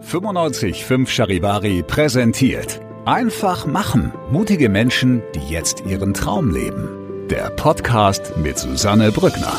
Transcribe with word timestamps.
955 0.00 1.08
Charivari 1.12 1.82
präsentiert. 1.82 2.80
Einfach 3.04 3.66
machen. 3.66 4.12
Mutige 4.30 4.68
Menschen, 4.68 5.22
die 5.34 5.52
jetzt 5.52 5.84
ihren 5.86 6.14
Traum 6.14 6.54
leben. 6.54 7.26
Der 7.28 7.50
Podcast 7.50 8.36
mit 8.36 8.58
Susanne 8.58 9.10
Brückner. 9.10 9.58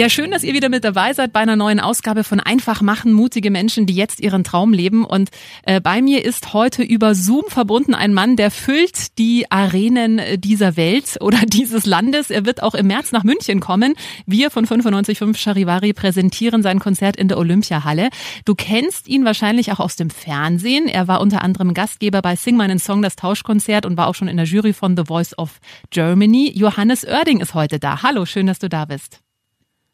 Ja, 0.00 0.08
schön, 0.08 0.30
dass 0.30 0.44
ihr 0.44 0.54
wieder 0.54 0.70
mit 0.70 0.82
dabei 0.82 1.12
seid 1.12 1.30
bei 1.34 1.40
einer 1.40 1.56
neuen 1.56 1.78
Ausgabe 1.78 2.24
von 2.24 2.40
Einfach 2.40 2.80
machen, 2.80 3.12
mutige 3.12 3.50
Menschen, 3.50 3.84
die 3.84 3.94
jetzt 3.94 4.18
ihren 4.18 4.44
Traum 4.44 4.72
leben. 4.72 5.04
Und 5.04 5.28
äh, 5.64 5.78
bei 5.78 6.00
mir 6.00 6.24
ist 6.24 6.54
heute 6.54 6.82
über 6.82 7.14
Zoom 7.14 7.44
verbunden 7.48 7.94
ein 7.94 8.14
Mann, 8.14 8.34
der 8.34 8.50
füllt 8.50 9.18
die 9.18 9.50
Arenen 9.50 10.18
dieser 10.40 10.78
Welt 10.78 11.18
oder 11.20 11.40
dieses 11.40 11.84
Landes. 11.84 12.30
Er 12.30 12.46
wird 12.46 12.62
auch 12.62 12.74
im 12.74 12.86
März 12.86 13.12
nach 13.12 13.24
München 13.24 13.60
kommen. 13.60 13.94
Wir 14.24 14.50
von 14.50 14.64
955 14.64 15.38
Charivari 15.38 15.92
präsentieren 15.92 16.62
sein 16.62 16.78
Konzert 16.78 17.16
in 17.16 17.28
der 17.28 17.36
Olympiahalle. 17.36 18.08
Du 18.46 18.54
kennst 18.54 19.06
ihn 19.06 19.26
wahrscheinlich 19.26 19.70
auch 19.70 19.80
aus 19.80 19.96
dem 19.96 20.08
Fernsehen. 20.08 20.88
Er 20.88 21.08
war 21.08 21.20
unter 21.20 21.42
anderem 21.42 21.74
Gastgeber 21.74 22.22
bei 22.22 22.36
Sing 22.36 22.56
meinen 22.56 22.78
Song, 22.78 23.02
das 23.02 23.16
Tauschkonzert 23.16 23.84
und 23.84 23.98
war 23.98 24.06
auch 24.06 24.14
schon 24.14 24.28
in 24.28 24.38
der 24.38 24.46
Jury 24.46 24.72
von 24.72 24.96
The 24.96 25.04
Voice 25.06 25.36
of 25.36 25.60
Germany. 25.90 26.54
Johannes 26.56 27.04
Oerding 27.04 27.40
ist 27.40 27.52
heute 27.52 27.78
da. 27.78 28.02
Hallo, 28.02 28.24
schön, 28.24 28.46
dass 28.46 28.60
du 28.60 28.70
da 28.70 28.86
bist. 28.86 29.20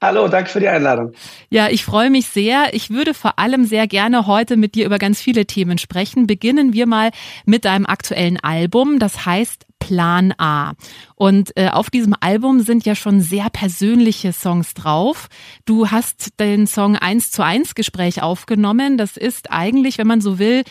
Hallo, 0.02 0.28
danke 0.28 0.50
für 0.50 0.60
die 0.60 0.68
Einladung. 0.68 1.12
Ja, 1.48 1.68
ich 1.70 1.82
freue 1.82 2.10
mich 2.10 2.26
sehr. 2.26 2.74
Ich 2.74 2.90
würde 2.90 3.14
vor 3.14 3.38
allem 3.38 3.64
sehr 3.64 3.86
gerne 3.86 4.26
heute 4.26 4.58
mit 4.58 4.74
dir 4.74 4.84
über 4.84 4.98
ganz 4.98 5.22
viele 5.22 5.46
Themen 5.46 5.78
sprechen. 5.78 6.26
Beginnen 6.26 6.74
wir 6.74 6.86
mal 6.86 7.10
mit 7.46 7.64
deinem 7.64 7.86
aktuellen 7.86 8.38
Album, 8.38 8.98
das 8.98 9.24
heißt 9.24 9.64
Plan 9.78 10.34
A. 10.36 10.74
Und 11.14 11.56
äh, 11.56 11.70
auf 11.70 11.88
diesem 11.88 12.14
Album 12.20 12.60
sind 12.60 12.84
ja 12.84 12.94
schon 12.94 13.22
sehr 13.22 13.48
persönliche 13.48 14.34
Songs 14.34 14.74
drauf. 14.74 15.28
Du 15.64 15.90
hast 15.90 16.40
den 16.40 16.66
Song 16.66 16.96
1 16.96 17.30
zu 17.30 17.42
1 17.42 17.74
Gespräch 17.74 18.20
aufgenommen. 18.20 18.98
Das 18.98 19.16
ist 19.16 19.50
eigentlich, 19.50 19.96
wenn 19.96 20.06
man 20.06 20.20
so 20.20 20.38
will, 20.38 20.64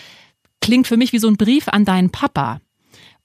klingt 0.61 0.85
für 0.85 0.97
mich 0.97 1.13
wie 1.13 1.19
so 1.19 1.27
ein 1.27 1.37
Brief 1.37 1.67
an 1.67 1.83
deinen 1.83 2.11
Papa 2.11 2.59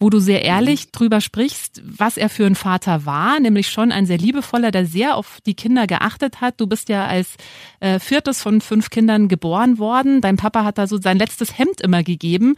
wo 0.01 0.09
du 0.09 0.19
sehr 0.19 0.43
ehrlich 0.43 0.87
mhm. 0.87 0.93
drüber 0.93 1.21
sprichst, 1.21 1.83
was 1.85 2.17
er 2.17 2.31
für 2.31 2.47
ein 2.47 2.55
Vater 2.55 3.05
war, 3.05 3.39
nämlich 3.39 3.69
schon 3.69 3.93
ein 3.93 4.07
sehr 4.07 4.19
liebevoller, 4.19 4.71
der 4.71 4.87
sehr 4.87 5.15
auf 5.15 5.39
die 5.45 5.55
Kinder 5.55 5.87
geachtet 5.87 6.41
hat. 6.41 6.61
Du 6.61 6.67
bist 6.67 6.89
ja 6.89 7.07
als 7.07 7.37
äh, 7.81 8.01
viertes 8.01 8.43
von 8.43 8.63
fünf 8.63 8.89
Kindern 8.89 9.29
geboren 9.29 9.79
worden. 9.79 10.23
Dein 10.23 10.37
Papa 10.37 10.65
hat 10.65 10.79
da 10.79 10.87
so 10.87 10.99
sein 10.99 11.19
letztes 11.19 11.57
Hemd 11.59 11.83
immer 11.83 12.03
gegeben. 12.03 12.57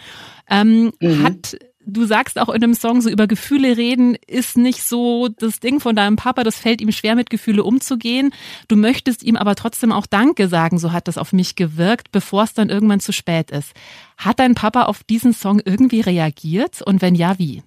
Ähm, 0.48 0.92
mhm. 1.00 1.22
Hat 1.24 1.56
du 1.86 2.04
sagst 2.04 2.38
auch 2.38 2.48
in 2.48 2.62
einem 2.62 2.74
Song, 2.74 3.00
so 3.00 3.10
über 3.10 3.26
Gefühle 3.26 3.76
reden 3.76 4.16
ist 4.26 4.56
nicht 4.56 4.82
so 4.82 5.28
das 5.28 5.60
Ding 5.60 5.80
von 5.80 5.96
deinem 5.96 6.16
Papa, 6.16 6.44
das 6.44 6.56
fällt 6.56 6.80
ihm 6.80 6.92
schwer, 6.92 7.14
mit 7.14 7.30
Gefühle 7.30 7.64
umzugehen. 7.64 8.32
Du 8.68 8.76
möchtest 8.76 9.22
ihm 9.22 9.36
aber 9.36 9.54
trotzdem 9.54 9.92
auch 9.92 10.06
Danke 10.06 10.48
sagen, 10.48 10.78
so 10.78 10.92
hat 10.92 11.08
das 11.08 11.18
auf 11.18 11.32
mich 11.32 11.56
gewirkt, 11.56 12.12
bevor 12.12 12.44
es 12.44 12.54
dann 12.54 12.68
irgendwann 12.68 13.00
zu 13.00 13.12
spät 13.12 13.50
ist. 13.50 13.72
Hat 14.16 14.38
dein 14.38 14.54
Papa 14.54 14.84
auf 14.84 15.02
diesen 15.04 15.32
Song 15.32 15.60
irgendwie 15.64 16.00
reagiert 16.00 16.82
und 16.82 17.02
wenn 17.02 17.14
ja, 17.14 17.38
wie? 17.38 17.62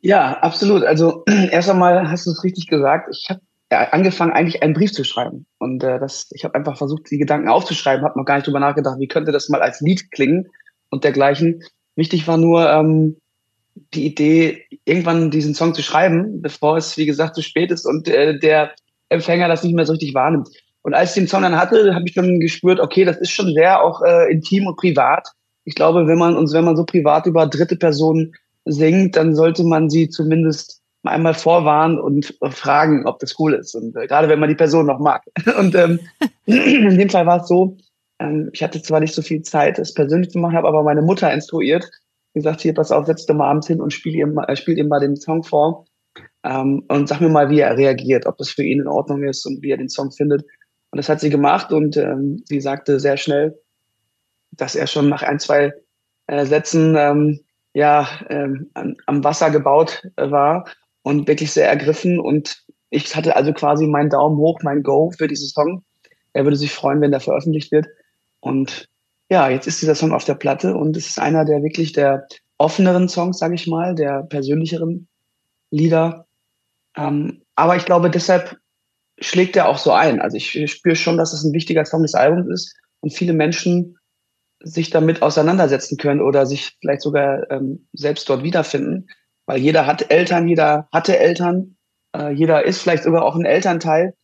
Ja, 0.00 0.38
absolut. 0.40 0.84
Also 0.84 1.24
erst 1.50 1.70
einmal 1.70 2.10
hast 2.10 2.26
du 2.26 2.30
es 2.30 2.44
richtig 2.44 2.66
gesagt. 2.66 3.08
Ich 3.10 3.28
habe 3.30 3.40
angefangen, 3.70 4.32
eigentlich 4.32 4.62
einen 4.62 4.74
Brief 4.74 4.92
zu 4.92 5.04
schreiben. 5.04 5.46
Und 5.58 5.82
äh, 5.84 5.98
das, 5.98 6.30
ich 6.32 6.44
habe 6.44 6.54
einfach 6.54 6.78
versucht, 6.78 7.10
die 7.10 7.18
Gedanken 7.18 7.48
aufzuschreiben, 7.48 8.04
habe 8.04 8.18
noch 8.18 8.24
gar 8.24 8.36
nicht 8.36 8.46
drüber 8.46 8.60
nachgedacht, 8.60 8.98
wie 8.98 9.08
könnte 9.08 9.32
das 9.32 9.48
mal 9.48 9.60
als 9.60 9.80
Lied 9.80 10.10
klingen 10.10 10.48
und 10.90 11.04
dergleichen. 11.04 11.62
Wichtig 11.98 12.28
war 12.28 12.36
nur 12.36 12.70
ähm, 12.70 13.16
die 13.92 14.06
Idee, 14.06 14.62
irgendwann 14.84 15.32
diesen 15.32 15.52
Song 15.52 15.74
zu 15.74 15.82
schreiben, 15.82 16.40
bevor 16.40 16.76
es, 16.76 16.96
wie 16.96 17.06
gesagt, 17.06 17.34
zu 17.34 17.42
spät 17.42 17.72
ist 17.72 17.84
und 17.86 18.06
äh, 18.06 18.38
der 18.38 18.70
Empfänger 19.08 19.48
das 19.48 19.64
nicht 19.64 19.74
mehr 19.74 19.84
so 19.84 19.94
richtig 19.94 20.14
wahrnimmt. 20.14 20.48
Und 20.82 20.94
als 20.94 21.10
ich 21.10 21.22
den 21.22 21.26
Song 21.26 21.42
dann 21.42 21.58
hatte, 21.58 21.92
habe 21.96 22.04
ich 22.06 22.14
dann 22.14 22.38
gespürt, 22.38 22.78
okay, 22.78 23.04
das 23.04 23.16
ist 23.16 23.32
schon 23.32 23.52
sehr 23.52 23.82
auch 23.82 24.00
äh, 24.02 24.30
intim 24.30 24.68
und 24.68 24.76
privat. 24.76 25.26
Ich 25.64 25.74
glaube, 25.74 26.06
wenn 26.06 26.18
man 26.18 26.36
uns, 26.36 26.52
wenn 26.52 26.64
man 26.64 26.76
so 26.76 26.84
privat 26.84 27.26
über 27.26 27.48
dritte 27.48 27.74
Personen 27.74 28.32
singt, 28.64 29.16
dann 29.16 29.34
sollte 29.34 29.64
man 29.64 29.90
sie 29.90 30.08
zumindest 30.08 30.80
mal 31.02 31.10
einmal 31.10 31.34
vorwarnen 31.34 31.98
und 31.98 32.32
fragen, 32.50 33.08
ob 33.08 33.18
das 33.18 33.34
cool 33.40 33.54
ist. 33.54 33.74
Und 33.74 33.96
äh, 33.96 34.06
gerade 34.06 34.28
wenn 34.28 34.38
man 34.38 34.50
die 34.50 34.54
Person 34.54 34.86
noch 34.86 35.00
mag. 35.00 35.24
Und 35.58 35.74
ähm, 35.74 35.98
in 36.46 36.96
dem 36.96 37.10
Fall 37.10 37.26
war 37.26 37.40
es 37.40 37.48
so, 37.48 37.76
ähm, 38.18 38.50
ich 38.52 38.62
hatte 38.62 38.82
zwar 38.82 39.00
nicht 39.00 39.14
so 39.14 39.22
viel 39.22 39.42
Zeit, 39.42 39.78
es 39.78 39.94
persönlich 39.94 40.30
zu 40.30 40.38
machen, 40.38 40.56
habe 40.56 40.68
aber 40.68 40.82
meine 40.82 41.02
Mutter 41.02 41.32
instruiert, 41.32 41.88
gesagt, 42.34 42.60
hier, 42.60 42.74
pass 42.74 42.92
auf, 42.92 43.06
setz 43.06 43.26
dich 43.26 43.36
mal 43.36 43.48
abends 43.48 43.66
hin 43.66 43.80
und 43.80 43.92
spiel 43.92 44.14
ihm, 44.14 44.38
äh, 44.38 44.56
spiel 44.56 44.78
ihm 44.78 44.88
mal 44.88 45.00
den 45.00 45.16
Song 45.16 45.42
vor 45.42 45.86
ähm, 46.44 46.84
und 46.88 47.08
sag 47.08 47.20
mir 47.20 47.28
mal, 47.28 47.50
wie 47.50 47.60
er 47.60 47.76
reagiert, 47.76 48.26
ob 48.26 48.38
das 48.38 48.50
für 48.50 48.62
ihn 48.62 48.80
in 48.80 48.88
Ordnung 48.88 49.22
ist 49.24 49.46
und 49.46 49.62
wie 49.62 49.70
er 49.70 49.76
den 49.76 49.88
Song 49.88 50.10
findet. 50.10 50.42
Und 50.90 50.96
das 50.96 51.08
hat 51.08 51.20
sie 51.20 51.30
gemacht 51.30 51.72
und 51.72 51.96
ähm, 51.96 52.42
sie 52.46 52.60
sagte 52.60 52.98
sehr 53.00 53.16
schnell, 53.16 53.58
dass 54.52 54.74
er 54.74 54.86
schon 54.86 55.08
nach 55.08 55.22
ein, 55.22 55.38
zwei 55.38 55.72
äh, 56.26 56.46
Sätzen 56.46 56.96
ähm, 56.96 57.40
ja 57.74 58.08
ähm, 58.30 58.70
an, 58.74 58.96
am 59.06 59.22
Wasser 59.22 59.50
gebaut 59.50 60.02
äh, 60.16 60.30
war 60.30 60.66
und 61.02 61.28
wirklich 61.28 61.52
sehr 61.52 61.68
ergriffen. 61.68 62.18
Und 62.18 62.64
ich 62.90 63.14
hatte 63.14 63.36
also 63.36 63.52
quasi 63.52 63.86
meinen 63.86 64.10
Daumen 64.10 64.38
hoch, 64.38 64.60
mein 64.62 64.82
Go 64.82 65.10
für 65.16 65.28
diesen 65.28 65.48
Song. 65.48 65.84
Er 66.32 66.44
würde 66.44 66.56
sich 66.56 66.72
freuen, 66.72 67.00
wenn 67.00 67.10
der 67.10 67.20
veröffentlicht 67.20 67.72
wird. 67.72 67.86
Und 68.40 68.88
ja, 69.30 69.48
jetzt 69.48 69.66
ist 69.66 69.82
dieser 69.82 69.94
Song 69.94 70.12
auf 70.12 70.24
der 70.24 70.34
Platte 70.34 70.74
und 70.74 70.96
es 70.96 71.08
ist 71.08 71.18
einer 71.18 71.44
der 71.44 71.62
wirklich 71.62 71.92
der 71.92 72.26
offeneren 72.56 73.08
Songs, 73.08 73.38
sage 73.38 73.54
ich 73.54 73.66
mal, 73.66 73.94
der 73.94 74.22
persönlicheren 74.22 75.08
Lieder. 75.70 76.26
Ähm, 76.96 77.42
aber 77.54 77.76
ich 77.76 77.84
glaube, 77.84 78.10
deshalb 78.10 78.56
schlägt 79.20 79.56
er 79.56 79.68
auch 79.68 79.78
so 79.78 79.92
ein. 79.92 80.20
Also 80.20 80.36
ich 80.36 80.70
spüre 80.70 80.96
schon, 80.96 81.18
dass 81.18 81.32
es 81.32 81.44
ein 81.44 81.52
wichtiger 81.52 81.84
Song 81.84 82.02
des 82.02 82.14
Albums 82.14 82.48
ist 82.48 82.76
und 83.00 83.12
viele 83.12 83.32
Menschen 83.32 83.98
sich 84.60 84.90
damit 84.90 85.22
auseinandersetzen 85.22 85.98
können 85.98 86.20
oder 86.20 86.46
sich 86.46 86.76
vielleicht 86.80 87.02
sogar 87.02 87.50
ähm, 87.50 87.88
selbst 87.92 88.28
dort 88.28 88.42
wiederfinden, 88.42 89.08
weil 89.46 89.58
jeder 89.58 89.86
hat 89.86 90.10
Eltern, 90.10 90.48
jeder 90.48 90.88
hatte 90.92 91.18
Eltern, 91.18 91.76
äh, 92.16 92.32
jeder 92.32 92.64
ist 92.64 92.80
vielleicht 92.80 93.04
sogar 93.04 93.24
auch 93.24 93.36
ein 93.36 93.44
Elternteil 93.44 94.14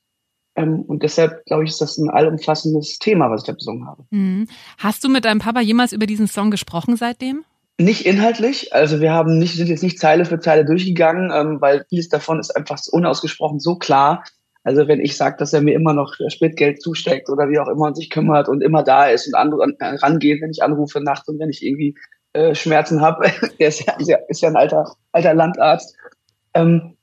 und 0.56 1.02
deshalb, 1.02 1.44
glaube 1.46 1.64
ich, 1.64 1.70
ist 1.70 1.80
das 1.80 1.98
ein 1.98 2.10
allumfassendes 2.10 2.98
Thema, 2.98 3.30
was 3.30 3.42
ich 3.42 3.46
da 3.46 3.52
besungen 3.52 3.86
habe. 3.86 4.04
Mhm. 4.10 4.46
Hast 4.78 5.02
du 5.02 5.08
mit 5.08 5.24
deinem 5.24 5.40
Papa 5.40 5.60
jemals 5.60 5.92
über 5.92 6.06
diesen 6.06 6.28
Song 6.28 6.50
gesprochen 6.50 6.96
seitdem? 6.96 7.44
Nicht 7.76 8.06
inhaltlich, 8.06 8.72
also 8.72 9.00
wir 9.00 9.12
haben 9.12 9.38
nicht, 9.38 9.56
sind 9.56 9.66
jetzt 9.66 9.82
nicht 9.82 9.98
Zeile 9.98 10.24
für 10.24 10.38
Zeile 10.38 10.64
durchgegangen, 10.64 11.32
ähm, 11.34 11.60
weil 11.60 11.84
vieles 11.88 12.08
davon 12.08 12.38
ist 12.38 12.56
einfach 12.56 12.78
unausgesprochen 12.92 13.58
so 13.58 13.76
klar. 13.76 14.22
Also 14.62 14.86
wenn 14.86 15.00
ich 15.00 15.16
sage, 15.16 15.36
dass 15.38 15.52
er 15.52 15.60
mir 15.60 15.74
immer 15.74 15.92
noch 15.92 16.14
Spritgeld 16.28 16.80
zusteckt 16.80 17.28
oder 17.28 17.48
wie 17.48 17.58
auch 17.58 17.68
immer 17.68 17.86
und 17.86 17.96
sich 17.96 18.10
kümmert 18.10 18.48
und 18.48 18.62
immer 18.62 18.84
da 18.84 19.06
ist 19.06 19.26
und 19.26 19.34
andere 19.34 19.74
äh, 19.80 19.96
rangeht, 19.96 20.40
wenn 20.40 20.52
ich 20.52 20.62
anrufe 20.62 21.00
nachts 21.00 21.28
und 21.28 21.40
wenn 21.40 21.50
ich 21.50 21.64
irgendwie 21.64 21.96
äh, 22.32 22.54
Schmerzen 22.54 23.00
habe, 23.00 23.26
er 23.58 23.68
ist 23.68 23.84
ja, 23.84 24.18
ist 24.28 24.40
ja 24.40 24.48
ein 24.48 24.56
alter, 24.56 24.94
alter 25.10 25.34
Landarzt. 25.34 25.96
Ähm, 26.54 26.93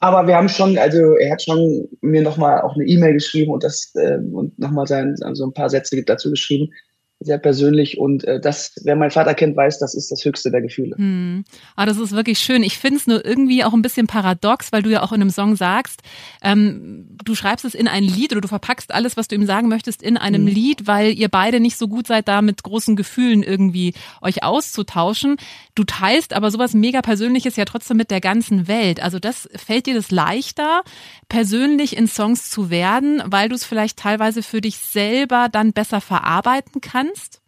aber 0.00 0.26
wir 0.26 0.36
haben 0.36 0.48
schon, 0.48 0.78
also 0.78 1.16
er 1.16 1.32
hat 1.32 1.42
schon 1.42 1.88
mir 2.00 2.22
nochmal 2.22 2.60
auch 2.62 2.74
eine 2.74 2.84
E-Mail 2.84 3.14
geschrieben 3.14 3.52
und 3.52 3.64
das 3.64 3.92
äh, 3.94 4.18
und 4.32 4.58
nochmal 4.58 4.86
sein, 4.86 5.16
also 5.22 5.44
ein 5.44 5.52
paar 5.52 5.70
Sätze 5.70 6.02
dazu 6.04 6.30
geschrieben, 6.30 6.72
sehr 7.20 7.38
persönlich 7.38 7.98
und 7.98 8.22
äh, 8.24 8.40
das, 8.40 8.74
wer 8.84 8.94
meinen 8.94 9.10
Vater 9.10 9.34
kennt, 9.34 9.56
weiß, 9.56 9.80
das 9.80 9.94
ist 9.94 10.12
das 10.12 10.24
höchste 10.24 10.52
der 10.52 10.62
Gefühle. 10.62 10.96
Hm. 10.96 11.44
Ah, 11.74 11.84
das 11.84 11.98
ist 11.98 12.12
wirklich 12.12 12.38
schön. 12.38 12.62
Ich 12.62 12.78
finde 12.78 12.98
es 12.98 13.06
nur 13.08 13.24
irgendwie 13.24 13.64
auch 13.64 13.72
ein 13.72 13.82
bisschen 13.82 14.06
paradox, 14.06 14.70
weil 14.70 14.82
du 14.82 14.90
ja 14.90 15.02
auch 15.02 15.10
in 15.10 15.20
einem 15.20 15.30
Song 15.30 15.56
sagst, 15.56 16.02
ähm, 16.42 17.16
du 17.24 17.34
schreibst 17.34 17.64
es 17.64 17.74
in 17.74 17.88
ein 17.88 18.04
Lied 18.04 18.30
oder 18.30 18.40
du 18.40 18.48
verpackst 18.48 18.94
alles, 18.94 19.16
was 19.16 19.26
du 19.26 19.34
ihm 19.34 19.46
sagen 19.46 19.68
möchtest, 19.68 20.00
in 20.00 20.16
einem 20.16 20.46
hm. 20.46 20.54
Lied, 20.54 20.86
weil 20.86 21.12
ihr 21.12 21.28
beide 21.28 21.58
nicht 21.58 21.76
so 21.76 21.88
gut 21.88 22.06
seid, 22.06 22.28
da 22.28 22.40
mit 22.40 22.62
großen 22.62 22.94
Gefühlen 22.94 23.42
irgendwie 23.42 23.94
euch 24.22 24.44
auszutauschen. 24.44 25.36
Du 25.74 25.82
teilst 25.82 26.32
aber 26.32 26.52
sowas 26.52 26.72
mega 26.72 27.02
Persönliches 27.02 27.56
ja 27.56 27.64
trotzdem 27.64 27.96
mit 27.96 28.12
der 28.12 28.20
ganzen 28.20 28.68
Welt. 28.68 29.02
Also 29.02 29.18
das 29.18 29.48
fällt 29.56 29.86
dir 29.86 29.94
das 29.94 30.12
leichter, 30.12 30.82
persönlich 31.28 31.96
in 31.96 32.06
Songs 32.06 32.48
zu 32.48 32.70
werden, 32.70 33.22
weil 33.26 33.48
du 33.48 33.56
es 33.56 33.64
vielleicht 33.64 33.98
teilweise 33.98 34.44
für 34.44 34.60
dich 34.60 34.78
selber 34.78 35.48
dann 35.50 35.72
besser 35.72 36.00
verarbeiten 36.00 36.80
kannst? 36.80 37.07
Kannst? 37.08 37.40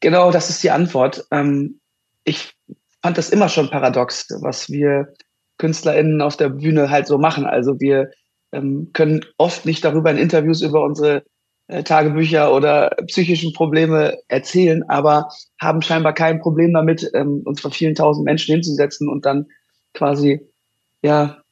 Genau, 0.00 0.30
das 0.30 0.50
ist 0.50 0.62
die 0.62 0.70
Antwort. 0.70 1.24
Ähm, 1.30 1.80
ich 2.24 2.54
fand 3.02 3.18
das 3.18 3.30
immer 3.30 3.48
schon 3.48 3.70
paradox, 3.70 4.26
was 4.40 4.70
wir 4.70 5.14
KünstlerInnen 5.58 6.20
auf 6.20 6.36
der 6.36 6.48
Bühne 6.48 6.90
halt 6.90 7.06
so 7.06 7.18
machen. 7.18 7.46
Also 7.46 7.78
wir 7.80 8.10
ähm, 8.52 8.90
können 8.92 9.24
oft 9.38 9.64
nicht 9.64 9.84
darüber 9.84 10.10
in 10.10 10.18
Interviews 10.18 10.60
über 10.60 10.84
unsere 10.84 11.24
äh, 11.68 11.84
Tagebücher 11.84 12.52
oder 12.52 12.90
psychischen 13.06 13.52
Probleme 13.52 14.18
erzählen, 14.28 14.82
aber 14.88 15.28
haben 15.60 15.82
scheinbar 15.82 16.14
kein 16.14 16.40
Problem 16.40 16.72
damit, 16.72 17.08
ähm, 17.14 17.42
uns 17.44 17.60
vor 17.60 17.70
vielen 17.70 17.94
tausend 17.94 18.24
Menschen 18.24 18.54
hinzusetzen 18.54 19.08
und 19.08 19.24
dann 19.24 19.46
quasi 19.94 20.40
ja 21.02 21.42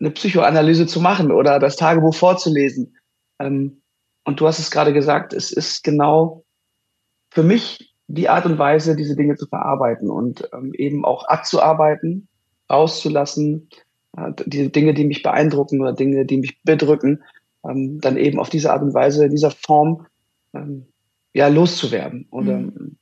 eine 0.00 0.10
Psychoanalyse 0.10 0.86
zu 0.86 1.00
machen 1.00 1.30
oder 1.30 1.58
das 1.58 1.76
Tagebuch 1.76 2.14
vorzulesen. 2.14 2.96
Ähm, 3.38 3.82
und 4.28 4.40
du 4.40 4.46
hast 4.46 4.58
es 4.58 4.70
gerade 4.70 4.92
gesagt, 4.92 5.32
es 5.32 5.50
ist 5.50 5.82
genau 5.82 6.44
für 7.30 7.42
mich 7.42 7.94
die 8.08 8.28
Art 8.28 8.44
und 8.44 8.58
Weise, 8.58 8.94
diese 8.94 9.16
Dinge 9.16 9.36
zu 9.36 9.46
verarbeiten 9.46 10.10
und 10.10 10.46
ähm, 10.52 10.74
eben 10.74 11.06
auch 11.06 11.24
abzuarbeiten, 11.24 12.28
rauszulassen, 12.70 13.70
äh, 14.18 14.32
die 14.44 14.70
Dinge, 14.70 14.92
die 14.92 15.06
mich 15.06 15.22
beeindrucken 15.22 15.80
oder 15.80 15.94
Dinge, 15.94 16.26
die 16.26 16.36
mich 16.36 16.62
bedrücken, 16.62 17.24
ähm, 17.66 18.02
dann 18.02 18.18
eben 18.18 18.38
auf 18.38 18.50
diese 18.50 18.70
Art 18.70 18.82
und 18.82 18.92
Weise, 18.92 19.24
in 19.24 19.30
dieser 19.30 19.50
Form 19.50 20.06
ähm, 20.52 20.84
ja 21.32 21.48
loszuwerden. 21.48 22.26
Und 22.28 22.44
mhm. 22.44 22.50
ähm, 22.50 22.96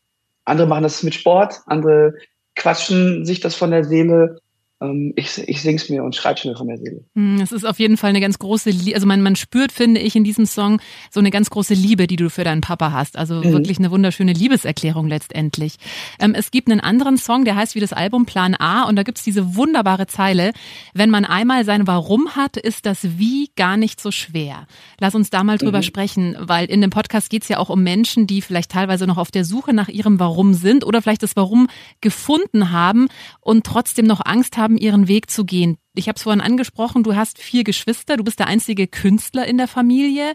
andere 0.45 0.69
machen 0.69 0.85
das 0.85 1.03
mit 1.03 1.17
Sport, 1.17 1.61
andere 1.67 2.15
quatschen 2.55 3.27
sich 3.27 3.41
das 3.41 3.57
von 3.57 3.73
der 3.73 3.83
Seele, 3.83 4.39
ich, 4.79 5.39
ich 5.49 5.63
sing's 5.63 5.89
mir 5.89 6.05
und 6.05 6.15
schreib's 6.15 6.45
mir 6.45 6.55
von 6.55 6.69
der 6.69 6.77
Seele. 6.77 7.03
Hm, 7.15 7.41
es 7.41 7.51
ist 7.51 7.65
auf 7.65 7.79
jeden 7.79 7.97
Fall 7.97 8.11
eine 8.11 8.21
ganz 8.21 8.39
große, 8.39 8.69
Liebe, 8.69 8.95
also 8.95 9.07
man, 9.07 9.23
man 9.23 9.35
spürt, 9.35 9.73
finde 9.73 10.03
ich, 10.03 10.15
in 10.17 10.23
diesem 10.23 10.45
Song 10.45 10.81
so 11.11 11.19
eine 11.19 11.31
ganz 11.31 11.49
große 11.49 11.73
Liebe, 11.73 12.07
die 12.07 12.17
du 12.17 12.29
für 12.29 12.45
deinen 12.45 12.61
Papa 12.61 12.93
hast. 12.93 13.17
Also 13.17 13.37
mhm. 13.37 13.53
wirklich 13.53 13.79
eine 13.79 13.91
wunderschöne 13.91 14.35
Liebeserklärung 14.35 15.09
letztendlich. 15.09 15.77
Ähm, 16.21 16.35
es 16.35 16.51
gibt 16.51 16.71
einen 16.71 16.81
anderen 16.81 17.17
Song, 17.17 17.47
der 17.47 17.57
heißt 17.57 17.75
wie 17.75 17.81
das 17.81 17.95
Album 17.95 18.27
Plan 18.27 18.55
A 18.55 18.83
und 18.83 18.97
da 18.97 19.03
gibt's 19.03 19.23
diese 19.23 19.57
wunderbare 19.57 20.07
Zeile, 20.09 20.53
wenn 20.93 21.09
man 21.09 21.25
einmal 21.25 21.65
sein 21.65 21.87
Warum 21.87 22.37
hat, 22.37 22.59
ist 22.59 22.85
das 22.85 23.19
Wie 23.19 23.51
gar 23.57 23.79
nicht 23.79 23.99
so 23.99 24.11
schwer. 24.11 24.67
Lass 25.01 25.15
uns 25.15 25.31
da 25.31 25.43
mal 25.43 25.57
drüber 25.57 25.79
mhm. 25.79 25.85
sprechen, 25.85 26.37
weil 26.39 26.67
in 26.67 26.83
dem 26.83 26.91
Podcast 26.91 27.31
geht's 27.31 27.49
ja 27.49 27.59
auch 27.59 27.71
um 27.71 27.83
Menschen, 27.83 28.27
die 28.27 28.43
vielleicht 28.43 28.73
teilweise 28.73 29.07
noch 29.07 29.17
auf 29.17 29.31
der 29.31 29.47
Suche 29.47 29.73
nach 29.73 29.89
ihrem 29.89 30.21
Warum 30.21 30.53
sind 30.53 30.85
oder 30.85 31.01
vielleicht 31.01 31.23
das 31.23 31.35
Warum 31.35 31.69
gefunden 32.03 32.73
haben 32.73 33.09
und 33.41 33.65
trotzdem 33.65 34.07
noch 34.07 34.21
Angst 34.25 34.59
haben, 34.59 34.66
haben, 34.67 34.77
ihren 34.77 35.09
Weg 35.09 35.31
zu 35.31 35.45
gehen. 35.45 35.79
Ich 35.95 36.09
habe 36.09 36.17
es 36.17 36.25
vorhin 36.25 36.41
angesprochen, 36.41 37.05
du 37.05 37.15
hast 37.15 37.39
vier 37.39 37.65
Geschwister, 37.65 38.17
du 38.17 38.25
bist 38.25 38.41
der 38.41 38.49
einzige 38.49 38.89
Künstler 38.89 39.47
in 39.47 39.57
der 39.57 39.69
Familie. 39.69 40.35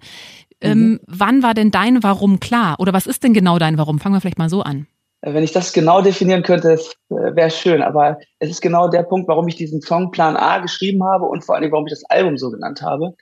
Ähm, 0.62 0.80
mhm. 0.80 1.00
wann 1.08 1.44
war 1.44 1.54
denn 1.54 1.72
dein 1.72 2.02
Warum 2.04 2.40
klar? 2.40 2.76
Oder 2.80 2.94
was 2.94 3.08
ist 3.08 3.24
denn 3.24 3.34
genau 3.34 3.60
dein 3.60 3.78
Warum? 3.78 4.00
Fangen 4.00 4.16
wir 4.16 4.22
vielleicht 4.22 4.38
mal 4.38 4.50
so 4.50 4.62
an. 4.62 4.88
Äh, 5.22 5.34
wenn 5.34 5.44
ich 5.44 5.52
das 5.52 5.74
genau 5.74 6.02
definieren 6.02 6.44
könnte, 6.44 6.74
äh, 6.74 6.80
wäre 7.10 7.50
schön. 7.50 7.82
Aber 7.82 8.18
es 8.40 8.50
ist 8.50 8.62
genau 8.62 8.88
der 8.88 9.04
Punkt, 9.04 9.28
warum 9.28 9.48
ich 9.48 9.56
diesen 9.56 9.82
Song 9.82 10.12
Plan 10.12 10.38
A 10.38 10.60
geschrieben 10.60 11.04
habe 11.04 11.26
und 11.26 11.44
vor 11.44 11.56
allem, 11.56 11.72
warum 11.72 11.88
ich 11.88 11.94
das 11.94 12.06
Album 12.06 12.38
so 12.38 12.52
genannt 12.52 12.82
habe. 12.82 13.16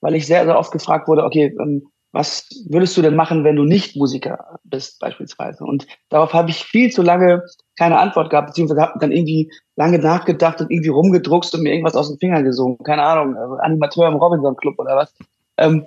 Weil 0.00 0.14
ich 0.14 0.26
sehr, 0.26 0.44
sehr 0.44 0.58
oft 0.58 0.72
gefragt 0.72 1.06
wurde, 1.06 1.24
okay, 1.24 1.54
ähm, 1.60 1.86
was 2.12 2.48
würdest 2.68 2.96
du 2.96 3.02
denn 3.02 3.14
machen, 3.14 3.44
wenn 3.44 3.56
du 3.56 3.64
nicht 3.64 3.94
Musiker 3.94 4.58
bist, 4.64 4.98
beispielsweise? 5.00 5.64
Und 5.64 5.86
darauf 6.08 6.32
habe 6.32 6.50
ich 6.50 6.64
viel 6.64 6.90
zu 6.90 7.02
lange 7.02 7.42
keine 7.76 7.98
Antwort 7.98 8.30
gehabt, 8.30 8.48
beziehungsweise 8.48 8.80
habe 8.80 8.98
dann 8.98 9.12
irgendwie 9.12 9.50
lange 9.76 9.98
nachgedacht 9.98 10.60
und 10.60 10.70
irgendwie 10.70 10.88
rumgedruckst 10.88 11.54
und 11.54 11.62
mir 11.62 11.72
irgendwas 11.72 11.94
aus 11.94 12.08
den 12.08 12.18
Fingern 12.18 12.44
gesungen. 12.44 12.78
Keine 12.84 13.02
Ahnung, 13.02 13.36
also 13.36 13.54
Animateur 13.56 14.08
im 14.08 14.16
Robinson 14.16 14.56
Club 14.56 14.78
oder 14.78 14.96
was. 14.96 15.14
Ähm, 15.58 15.86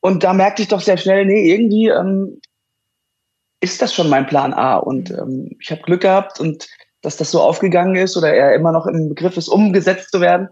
und 0.00 0.24
da 0.24 0.32
merkte 0.32 0.62
ich 0.62 0.68
doch 0.68 0.80
sehr 0.80 0.96
schnell, 0.96 1.24
nee, 1.26 1.50
irgendwie 1.52 1.88
ähm, 1.88 2.40
ist 3.60 3.80
das 3.80 3.94
schon 3.94 4.10
mein 4.10 4.26
Plan 4.26 4.52
A. 4.52 4.76
Und 4.76 5.10
ähm, 5.10 5.56
ich 5.60 5.70
habe 5.70 5.82
Glück 5.82 6.02
gehabt 6.02 6.40
und 6.40 6.68
dass 7.02 7.16
das 7.16 7.30
so 7.30 7.40
aufgegangen 7.40 7.96
ist 7.96 8.16
oder 8.16 8.32
er 8.32 8.54
immer 8.54 8.72
noch 8.72 8.86
im 8.86 9.10
Begriff 9.10 9.36
ist, 9.36 9.48
umgesetzt 9.48 10.10
zu 10.10 10.20
werden. 10.20 10.48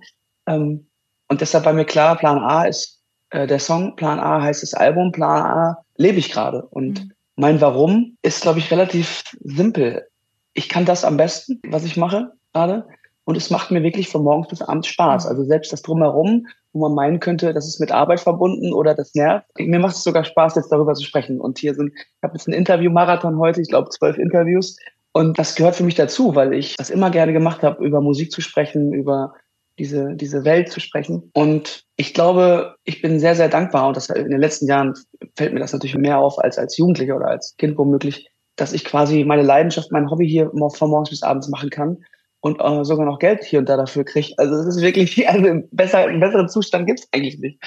Ähm, 0.47 0.87
und 1.29 1.41
deshalb 1.41 1.65
war 1.65 1.73
mir 1.73 1.85
klar, 1.85 2.17
Plan 2.17 2.39
A 2.39 2.65
ist 2.65 3.01
äh, 3.31 3.47
der 3.47 3.59
Song, 3.59 3.97
Plan 3.97 4.21
A 4.21 4.43
heißt 4.43 4.63
das 4.63 4.75
Album, 4.75 5.13
Plan 5.13 5.43
A 5.43 5.85
lebe 5.97 6.19
ich 6.19 6.31
gerade. 6.31 6.63
Und 6.67 7.05
mhm. 7.05 7.13
mein 7.37 7.61
Warum 7.61 8.17
ist, 8.23 8.43
glaube 8.43 8.59
ich, 8.59 8.71
relativ 8.71 9.25
simpel 9.43 10.07
ich 10.55 10.69
kann 10.69 10.85
das 10.85 11.05
am 11.05 11.17
besten, 11.17 11.61
was 11.67 11.85
ich 11.85 11.97
mache 11.97 12.33
gerade. 12.53 12.87
Und 13.25 13.37
es 13.37 13.51
macht 13.51 13.71
mir 13.71 13.83
wirklich 13.83 14.09
von 14.09 14.25
morgens 14.25 14.49
bis 14.49 14.63
abends 14.63 14.89
Spaß. 14.89 15.27
Also 15.27 15.45
selbst 15.45 15.73
das 15.73 15.83
Drumherum, 15.83 16.47
wo 16.73 16.89
man 16.89 16.95
meinen 16.95 17.21
könnte, 17.21 17.53
das 17.53 17.69
ist 17.69 17.79
mit 17.79 17.93
Arbeit 17.93 18.21
verbunden 18.21 18.73
oder 18.73 18.95
das 18.95 19.15
nervt. 19.15 19.47
Mir 19.59 19.79
macht 19.79 19.95
es 19.95 20.03
sogar 20.03 20.25
Spaß, 20.25 20.57
jetzt 20.57 20.73
darüber 20.73 20.95
zu 20.95 21.05
sprechen. 21.05 21.41
Und 21.41 21.59
hier 21.59 21.75
sind, 21.75 21.93
ich 21.95 22.23
habe 22.23 22.35
jetzt 22.35 22.49
einen 22.49 22.59
Interview-Marathon 22.59 23.39
heute, 23.39 23.61
ich 23.61 23.69
glaube 23.69 23.91
zwölf 23.91 24.19
Interviews. 24.19 24.77
Und 25.13 25.39
das 25.39 25.55
gehört 25.55 25.77
für 25.77 25.85
mich 25.85 25.95
dazu, 25.95 26.35
weil 26.35 26.53
ich 26.53 26.77
das 26.77 26.91
immer 26.91 27.11
gerne 27.11 27.33
gemacht 27.33 27.63
habe, 27.63 27.85
über 27.85 28.01
Musik 28.01 28.33
zu 28.33 28.41
sprechen, 28.41 28.93
über 28.93 29.35
diese, 29.79 30.15
diese 30.17 30.45
Welt 30.45 30.71
zu 30.71 30.81
sprechen. 30.81 31.31
Und 31.33 31.85
ich 31.97 32.15
glaube, 32.15 32.77
ich 32.85 33.03
bin 33.03 33.21
sehr, 33.21 33.37
sehr 33.37 33.49
dankbar. 33.49 33.87
Und 33.87 33.97
das 33.97 34.09
in 34.11 34.31
den 34.31 34.41
letzten 34.41 34.67
Jahren 34.67 34.95
fällt 35.37 35.53
mir 35.53 35.61
das 35.61 35.73
natürlich 35.73 35.97
mehr 35.97 36.19
auf 36.19 36.39
als 36.39 36.59
als 36.59 36.77
Jugendlicher 36.77 37.17
oder 37.17 37.29
als 37.29 37.57
Kind 37.57 37.79
womöglich, 37.79 38.32
dass 38.57 38.73
ich 38.73 38.85
quasi 38.85 39.25
meine 39.25 39.43
Leidenschaft, 39.43 39.93
mein 39.93 40.11
Hobby 40.11 40.29
hier 40.29 40.51
von 40.51 40.91
morgens 40.91 41.11
bis 41.11 41.23
abends 41.23 41.49
machen 41.49 41.71
kann 41.71 42.05
und 42.41 42.61
äh, 42.61 42.85
sogar 42.85 43.07
noch 43.07 43.19
Geld 43.19 43.45
hier 43.45 43.61
und 43.61 43.69
da 43.69 43.77
dafür 43.77 44.05
kriege. 44.05 44.35
Also 44.37 44.55
es 44.55 44.77
ist 44.77 44.83
wirklich, 44.83 45.29
also 45.29 45.47
einen 45.47 45.69
besseren 45.71 46.49
Zustand 46.49 46.87
gibt's 46.87 47.09
eigentlich 47.13 47.39
nicht. 47.39 47.59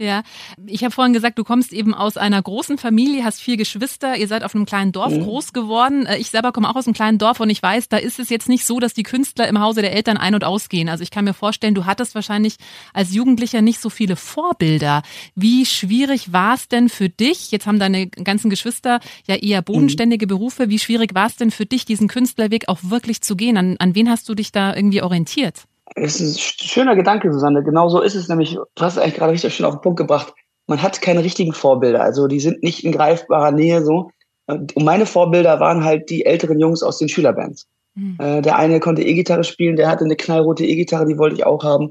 Ja, 0.00 0.22
ich 0.64 0.84
habe 0.84 0.94
vorhin 0.94 1.12
gesagt, 1.12 1.40
du 1.40 1.44
kommst 1.44 1.72
eben 1.72 1.92
aus 1.92 2.16
einer 2.16 2.40
großen 2.40 2.78
Familie, 2.78 3.24
hast 3.24 3.40
vier 3.40 3.56
Geschwister, 3.56 4.16
ihr 4.16 4.28
seid 4.28 4.44
auf 4.44 4.54
einem 4.54 4.64
kleinen 4.64 4.92
Dorf 4.92 5.12
mhm. 5.12 5.24
groß 5.24 5.52
geworden. 5.52 6.06
Äh, 6.06 6.18
ich 6.18 6.30
selber 6.30 6.52
komme 6.52 6.70
auch 6.70 6.76
aus 6.76 6.86
einem 6.86 6.94
kleinen 6.94 7.18
Dorf 7.18 7.40
und 7.40 7.50
ich 7.50 7.60
weiß, 7.60 7.88
da 7.88 7.96
ist 7.96 8.20
es 8.20 8.28
jetzt 8.28 8.48
nicht 8.48 8.64
so, 8.64 8.78
dass 8.78 8.94
die 8.94 9.02
Künstler 9.02 9.48
im 9.48 9.58
Hause 9.60 9.82
der 9.82 9.92
Eltern 9.92 10.16
ein- 10.16 10.36
und 10.36 10.44
ausgehen. 10.44 10.88
Also 10.88 11.02
ich 11.02 11.10
kann 11.10 11.24
mir 11.24 11.34
vorstellen, 11.34 11.74
du 11.74 11.84
hattest 11.84 12.14
wahrscheinlich 12.14 12.58
als 12.94 13.12
Jugendlicher 13.12 13.60
nicht 13.60 13.80
so 13.80 13.90
viele 13.90 14.14
Vorbilder. 14.14 15.02
Wie 15.34 15.66
schwierig 15.66 16.32
war 16.32 16.54
es 16.54 16.68
denn 16.68 16.88
für 16.88 17.08
dich? 17.08 17.50
Jetzt 17.50 17.66
haben 17.66 17.80
deine 17.80 18.06
ganzen 18.06 18.50
Geschwister 18.50 19.00
ja 19.26 19.34
eher 19.34 19.62
bodenständige 19.62 20.26
mhm. 20.26 20.28
Berufe. 20.28 20.70
Wie 20.70 20.78
schwierig 20.78 21.16
war 21.16 21.26
es 21.26 21.34
denn 21.34 21.50
für 21.50 21.66
dich, 21.66 21.86
diesen 21.86 22.06
Künstlerweg 22.06 22.68
auch 22.68 22.78
wirklich 22.82 23.20
zu 23.20 23.34
gehen? 23.34 23.56
An, 23.56 23.76
an 23.80 23.96
wen 23.96 24.08
hast 24.08 24.28
du 24.28 24.36
dich 24.36 24.52
da 24.52 24.76
irgendwie 24.76 25.02
orientiert? 25.02 25.67
Das 25.94 26.20
ist 26.20 26.36
ein 26.36 26.68
schöner 26.68 26.96
Gedanke, 26.96 27.32
Susanne. 27.32 27.62
Genau 27.62 27.88
so 27.88 28.00
ist 28.00 28.14
es 28.14 28.28
nämlich. 28.28 28.54
Du 28.54 28.84
hast 28.84 28.96
es 28.96 28.98
eigentlich 28.98 29.16
gerade 29.16 29.32
richtig 29.32 29.54
schön 29.54 29.66
auf 29.66 29.76
den 29.76 29.80
Punkt 29.80 29.98
gebracht. 29.98 30.32
Man 30.66 30.82
hat 30.82 31.00
keine 31.00 31.24
richtigen 31.24 31.52
Vorbilder. 31.52 32.02
Also 32.02 32.26
die 32.26 32.40
sind 32.40 32.62
nicht 32.62 32.84
in 32.84 32.92
greifbarer 32.92 33.52
Nähe 33.52 33.82
so. 33.82 34.10
Und 34.46 34.76
meine 34.76 35.06
Vorbilder 35.06 35.60
waren 35.60 35.84
halt 35.84 36.08
die 36.10 36.24
älteren 36.24 36.58
Jungs 36.58 36.82
aus 36.82 36.98
den 36.98 37.08
Schülerbands. 37.08 37.66
Mhm. 37.94 38.16
Äh, 38.18 38.42
der 38.42 38.56
eine 38.56 38.80
konnte 38.80 39.02
E-Gitarre 39.02 39.44
spielen, 39.44 39.76
der 39.76 39.88
hatte 39.88 40.04
eine 40.04 40.16
knallrote 40.16 40.64
E-Gitarre, 40.64 41.06
die 41.06 41.18
wollte 41.18 41.36
ich 41.36 41.44
auch 41.44 41.64
haben. 41.64 41.90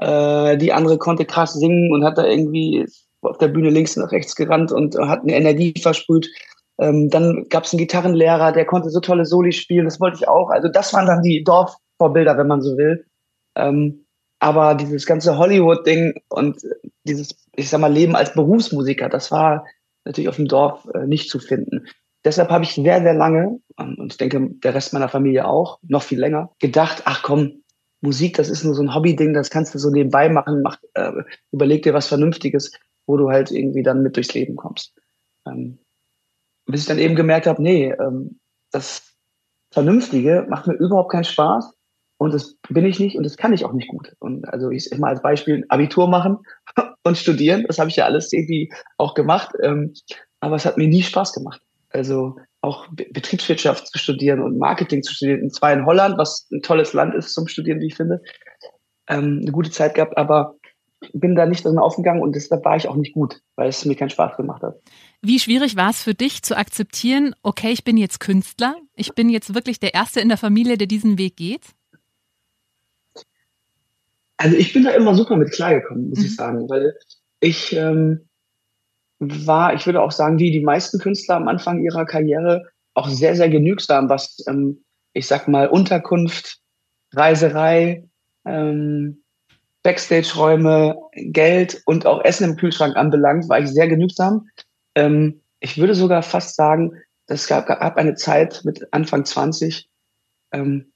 Äh, 0.00 0.56
die 0.56 0.72
andere 0.72 0.98
konnte 0.98 1.24
krass 1.24 1.54
singen 1.54 1.92
und 1.92 2.04
hat 2.04 2.16
da 2.16 2.24
irgendwie 2.24 2.86
auf 3.22 3.38
der 3.38 3.48
Bühne 3.48 3.70
links 3.70 3.96
nach 3.96 4.12
rechts 4.12 4.36
gerannt 4.36 4.72
und 4.72 4.96
hat 4.96 5.22
eine 5.22 5.34
Energie 5.34 5.74
versprüht. 5.80 6.28
Ähm, 6.80 7.10
dann 7.10 7.46
gab 7.50 7.64
es 7.64 7.72
einen 7.72 7.78
Gitarrenlehrer, 7.78 8.52
der 8.52 8.64
konnte 8.64 8.90
so 8.90 9.00
tolle 9.00 9.24
Soli 9.24 9.52
spielen, 9.52 9.84
das 9.84 10.00
wollte 10.00 10.18
ich 10.18 10.28
auch. 10.28 10.50
Also 10.50 10.68
das 10.68 10.94
waren 10.94 11.06
dann 11.06 11.22
die 11.22 11.42
Dorfvorbilder, 11.42 12.38
wenn 12.38 12.46
man 12.46 12.62
so 12.62 12.76
will. 12.76 13.04
Ähm, 13.58 14.06
aber 14.40 14.74
dieses 14.74 15.04
ganze 15.04 15.36
Hollywood-Ding 15.36 16.20
und 16.28 16.62
dieses, 17.04 17.34
ich 17.56 17.68
sag 17.68 17.80
mal, 17.80 17.92
Leben 17.92 18.14
als 18.14 18.32
Berufsmusiker, 18.32 19.08
das 19.08 19.30
war 19.30 19.66
natürlich 20.04 20.28
auf 20.28 20.36
dem 20.36 20.46
Dorf 20.46 20.88
äh, 20.94 21.06
nicht 21.06 21.28
zu 21.28 21.38
finden. 21.38 21.86
Deshalb 22.24 22.50
habe 22.50 22.64
ich 22.64 22.74
sehr, 22.74 23.02
sehr 23.02 23.14
lange, 23.14 23.60
und 23.76 24.12
ich 24.12 24.16
denke, 24.16 24.50
der 24.62 24.74
Rest 24.74 24.92
meiner 24.92 25.08
Familie 25.08 25.46
auch, 25.46 25.78
noch 25.82 26.02
viel 26.02 26.20
länger, 26.20 26.50
gedacht, 26.60 27.02
ach 27.04 27.22
komm, 27.22 27.62
Musik, 28.00 28.36
das 28.36 28.48
ist 28.48 28.64
nur 28.64 28.74
so 28.74 28.82
ein 28.82 28.94
Hobby-Ding, 28.94 29.34
das 29.34 29.50
kannst 29.50 29.74
du 29.74 29.78
so 29.78 29.90
nebenbei 29.90 30.28
machen, 30.28 30.62
mach, 30.62 30.78
äh, 30.94 31.12
überleg 31.50 31.82
dir 31.82 31.94
was 31.94 32.06
Vernünftiges, 32.06 32.72
wo 33.06 33.16
du 33.16 33.28
halt 33.28 33.50
irgendwie 33.50 33.82
dann 33.82 34.02
mit 34.02 34.16
durchs 34.16 34.34
Leben 34.34 34.54
kommst. 34.56 34.94
Ähm, 35.46 35.78
bis 36.66 36.82
ich 36.82 36.86
dann 36.86 36.98
eben 36.98 37.16
gemerkt 37.16 37.46
habe, 37.46 37.62
nee, 37.62 37.90
ähm, 37.90 38.38
das 38.70 39.16
Vernünftige 39.72 40.46
macht 40.48 40.66
mir 40.66 40.74
überhaupt 40.74 41.10
keinen 41.10 41.24
Spaß 41.24 41.77
und 42.18 42.34
das 42.34 42.56
bin 42.68 42.84
ich 42.84 42.98
nicht 42.98 43.16
und 43.16 43.22
das 43.22 43.36
kann 43.36 43.52
ich 43.52 43.64
auch 43.64 43.72
nicht 43.72 43.88
gut. 43.88 44.14
Und 44.18 44.46
also 44.48 44.70
ich 44.70 44.84
sag 44.84 44.98
mal 44.98 45.10
als 45.10 45.22
Beispiel 45.22 45.64
Abitur 45.68 46.08
machen 46.08 46.38
und 47.04 47.16
studieren, 47.16 47.64
das 47.66 47.78
habe 47.78 47.90
ich 47.90 47.96
ja 47.96 48.04
alles 48.04 48.32
irgendwie 48.32 48.72
auch 48.96 49.14
gemacht. 49.14 49.54
Ähm, 49.62 49.94
aber 50.40 50.56
es 50.56 50.66
hat 50.66 50.76
mir 50.76 50.88
nie 50.88 51.02
Spaß 51.02 51.32
gemacht. 51.32 51.62
Also 51.90 52.36
auch 52.60 52.86
Betriebswirtschaft 52.90 53.86
zu 53.86 53.98
studieren 53.98 54.42
und 54.42 54.58
Marketing 54.58 55.02
zu 55.02 55.14
studieren. 55.14 55.42
Und 55.42 55.54
zwar 55.54 55.72
in 55.72 55.86
Holland, 55.86 56.18
was 56.18 56.48
ein 56.52 56.60
tolles 56.60 56.92
Land 56.92 57.14
ist 57.14 57.32
zum 57.32 57.46
Studieren, 57.46 57.80
wie 57.80 57.86
ich 57.86 57.94
finde. 57.94 58.20
Ähm, 59.08 59.38
eine 59.42 59.52
gute 59.52 59.70
Zeit 59.70 59.94
gehabt, 59.94 60.18
aber 60.18 60.56
bin 61.12 61.36
da 61.36 61.46
nicht 61.46 61.64
drin 61.64 61.78
aufgegangen 61.78 62.20
und 62.20 62.34
deshalb 62.34 62.64
war 62.64 62.76
ich 62.76 62.88
auch 62.88 62.96
nicht 62.96 63.14
gut, 63.14 63.40
weil 63.54 63.68
es 63.68 63.84
mir 63.84 63.94
keinen 63.94 64.10
Spaß 64.10 64.36
gemacht 64.36 64.62
hat. 64.62 64.74
Wie 65.22 65.38
schwierig 65.38 65.76
war 65.76 65.90
es 65.90 66.02
für 66.02 66.14
dich 66.14 66.42
zu 66.42 66.56
akzeptieren, 66.56 67.34
okay, 67.42 67.70
ich 67.70 67.84
bin 67.84 67.96
jetzt 67.96 68.18
Künstler, 68.18 68.74
ich 68.96 69.14
bin 69.14 69.28
jetzt 69.28 69.54
wirklich 69.54 69.78
der 69.78 69.94
Erste 69.94 70.20
in 70.20 70.28
der 70.28 70.38
Familie, 70.38 70.76
der 70.76 70.88
diesen 70.88 71.16
Weg 71.16 71.36
geht? 71.36 71.62
Also 74.38 74.56
ich 74.56 74.72
bin 74.72 74.84
da 74.84 74.90
immer 74.90 75.14
super 75.14 75.36
mit 75.36 75.52
klargekommen, 75.52 76.10
muss 76.10 76.20
mhm. 76.20 76.24
ich 76.24 76.36
sagen, 76.36 76.68
weil 76.70 76.96
ich 77.40 77.74
ähm, 77.74 78.28
war, 79.18 79.74
ich 79.74 79.84
würde 79.86 80.00
auch 80.00 80.12
sagen, 80.12 80.38
wie 80.38 80.52
die 80.52 80.62
meisten 80.62 80.98
Künstler 80.98 81.36
am 81.36 81.48
Anfang 81.48 81.82
ihrer 81.82 82.06
Karriere 82.06 82.64
auch 82.94 83.08
sehr, 83.08 83.34
sehr 83.34 83.48
genügsam, 83.48 84.08
was, 84.08 84.44
ähm, 84.48 84.84
ich 85.12 85.26
sag 85.26 85.48
mal, 85.48 85.68
Unterkunft, 85.68 86.60
Reiserei, 87.12 88.04
ähm, 88.44 89.22
Backstage-Räume, 89.82 90.96
Geld 91.14 91.82
und 91.86 92.06
auch 92.06 92.24
Essen 92.24 92.50
im 92.50 92.56
Kühlschrank 92.56 92.96
anbelangt, 92.96 93.48
war 93.48 93.58
ich 93.58 93.68
sehr 93.68 93.88
genügsam. 93.88 94.48
Ähm, 94.94 95.40
ich 95.60 95.78
würde 95.78 95.94
sogar 95.94 96.22
fast 96.22 96.56
sagen, 96.56 96.92
es 97.26 97.46
gab, 97.46 97.66
gab 97.66 97.96
eine 97.96 98.14
Zeit 98.14 98.62
mit 98.64 98.92
Anfang 98.92 99.24
20, 99.24 99.88
ähm, 100.52 100.92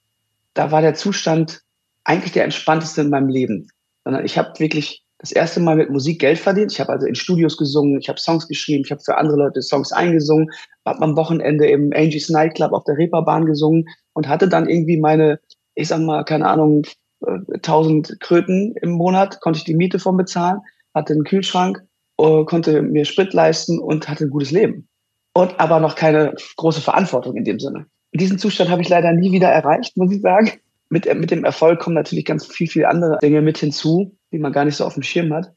da 0.55 0.71
war 0.71 0.83
der 0.83 0.95
Zustand 0.95 1.63
eigentlich 2.05 2.33
der 2.33 2.45
entspannteste 2.45 3.03
in 3.03 3.11
meinem 3.11 3.29
Leben. 3.29 3.69
Sondern 4.05 4.25
ich 4.25 4.39
habe 4.39 4.59
wirklich 4.59 5.05
das 5.19 5.31
erste 5.31 5.61
Mal 5.61 5.77
mit 5.77 5.89
Musik 5.91 6.21
Geld 6.21 6.39
verdient. 6.39 6.73
Ich 6.73 6.81
habe 6.81 6.93
also 6.93 7.07
in 7.07 7.15
Studios 7.15 7.57
gesungen, 7.57 7.99
ich 8.01 8.09
habe 8.09 8.19
Songs 8.19 8.49
geschrieben, 8.49 8.83
ich 8.85 8.91
habe 8.91 9.01
für 9.05 9.17
andere 9.17 9.37
Leute 9.37 9.63
Songs 9.63 9.93
eingesungen, 9.93 10.51
habe 10.85 11.01
am 11.01 11.17
Wochenende 11.17 11.67
im 11.69 11.93
Angie's 11.95 12.29
Nightclub 12.29 12.73
auf 12.73 12.85
der 12.85 12.99
Reeperbahn 12.99 13.47
gesungen 13.47 13.85
und 14.15 14.29
hatte 14.29 14.49
dann 14.49 14.69
irgendwie 14.69 14.99
meine, 14.99 15.39
ich 15.77 15.89
sag 15.89 16.01
mal, 16.01 16.25
keine 16.25 16.49
Ahnung, 16.49 16.83
1000 17.25 18.11
äh, 18.11 18.17
Kröten 18.19 18.75
im 18.83 18.91
Monat, 18.91 19.41
konnte 19.41 19.59
ich 19.59 19.65
die 19.65 19.77
Miete 19.77 20.01
von 20.01 20.17
bezahlen, 20.17 20.59
hatte 20.93 21.13
einen 21.13 21.25
Kühlschrank, 21.25 21.85
äh, 22.19 22.45
konnte 22.45 22.83
mir 22.83 23.05
Sprit 23.05 23.33
leisten 23.33 23.79
und 23.79 24.09
hatte 24.09 24.25
ein 24.25 24.31
gutes 24.31 24.51
Leben. 24.51 24.89
Und 25.35 25.59
aber 25.61 25.79
noch 25.79 25.95
keine 25.95 26.35
große 26.57 26.81
Verantwortung 26.81 27.37
in 27.37 27.45
dem 27.45 27.61
Sinne. 27.61 27.87
Diesen 28.13 28.39
Zustand 28.39 28.71
habe 28.71 28.83
ich 28.83 28.89
leider 28.89 29.13
nie 29.13 29.33
wieder 29.33 29.49
erreicht, 29.49 29.97
muss 29.97 30.13
ich 30.13 30.21
sagen. 30.21 30.51
Mit, 30.93 31.07
mit 31.19 31.31
dem 31.31 31.43
Erfolg 31.43 31.81
kommen 31.81 31.95
natürlich 31.95 32.27
ganz 32.27 32.45
viel, 32.45 32.69
viel 32.69 32.85
andere 32.85 33.19
Dinge 33.23 33.41
mit 33.41 33.57
hinzu, 33.57 34.15
die 34.31 34.39
man 34.39 34.53
gar 34.53 34.67
nicht 34.67 34.77
so 34.77 34.85
auf 34.85 34.93
dem 34.93 35.03
Schirm 35.03 35.33
hat. 35.33 35.51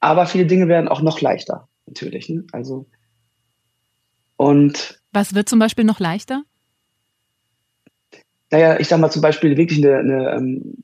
Aber 0.00 0.24
viele 0.24 0.46
Dinge 0.46 0.66
werden 0.66 0.88
auch 0.88 1.02
noch 1.02 1.20
leichter, 1.20 1.68
natürlich. 1.84 2.30
Ne? 2.30 2.46
Also, 2.52 2.86
und. 4.36 5.02
Was 5.12 5.34
wird 5.34 5.50
zum 5.50 5.58
Beispiel 5.58 5.84
noch 5.84 6.00
leichter? 6.00 6.44
Naja, 8.50 8.80
ich 8.80 8.88
sag 8.88 8.98
mal 8.98 9.10
zum 9.10 9.20
Beispiel 9.20 9.58
wirklich 9.58 9.84
eine, 9.84 9.98
eine, 9.98 10.30
ähm, 10.36 10.82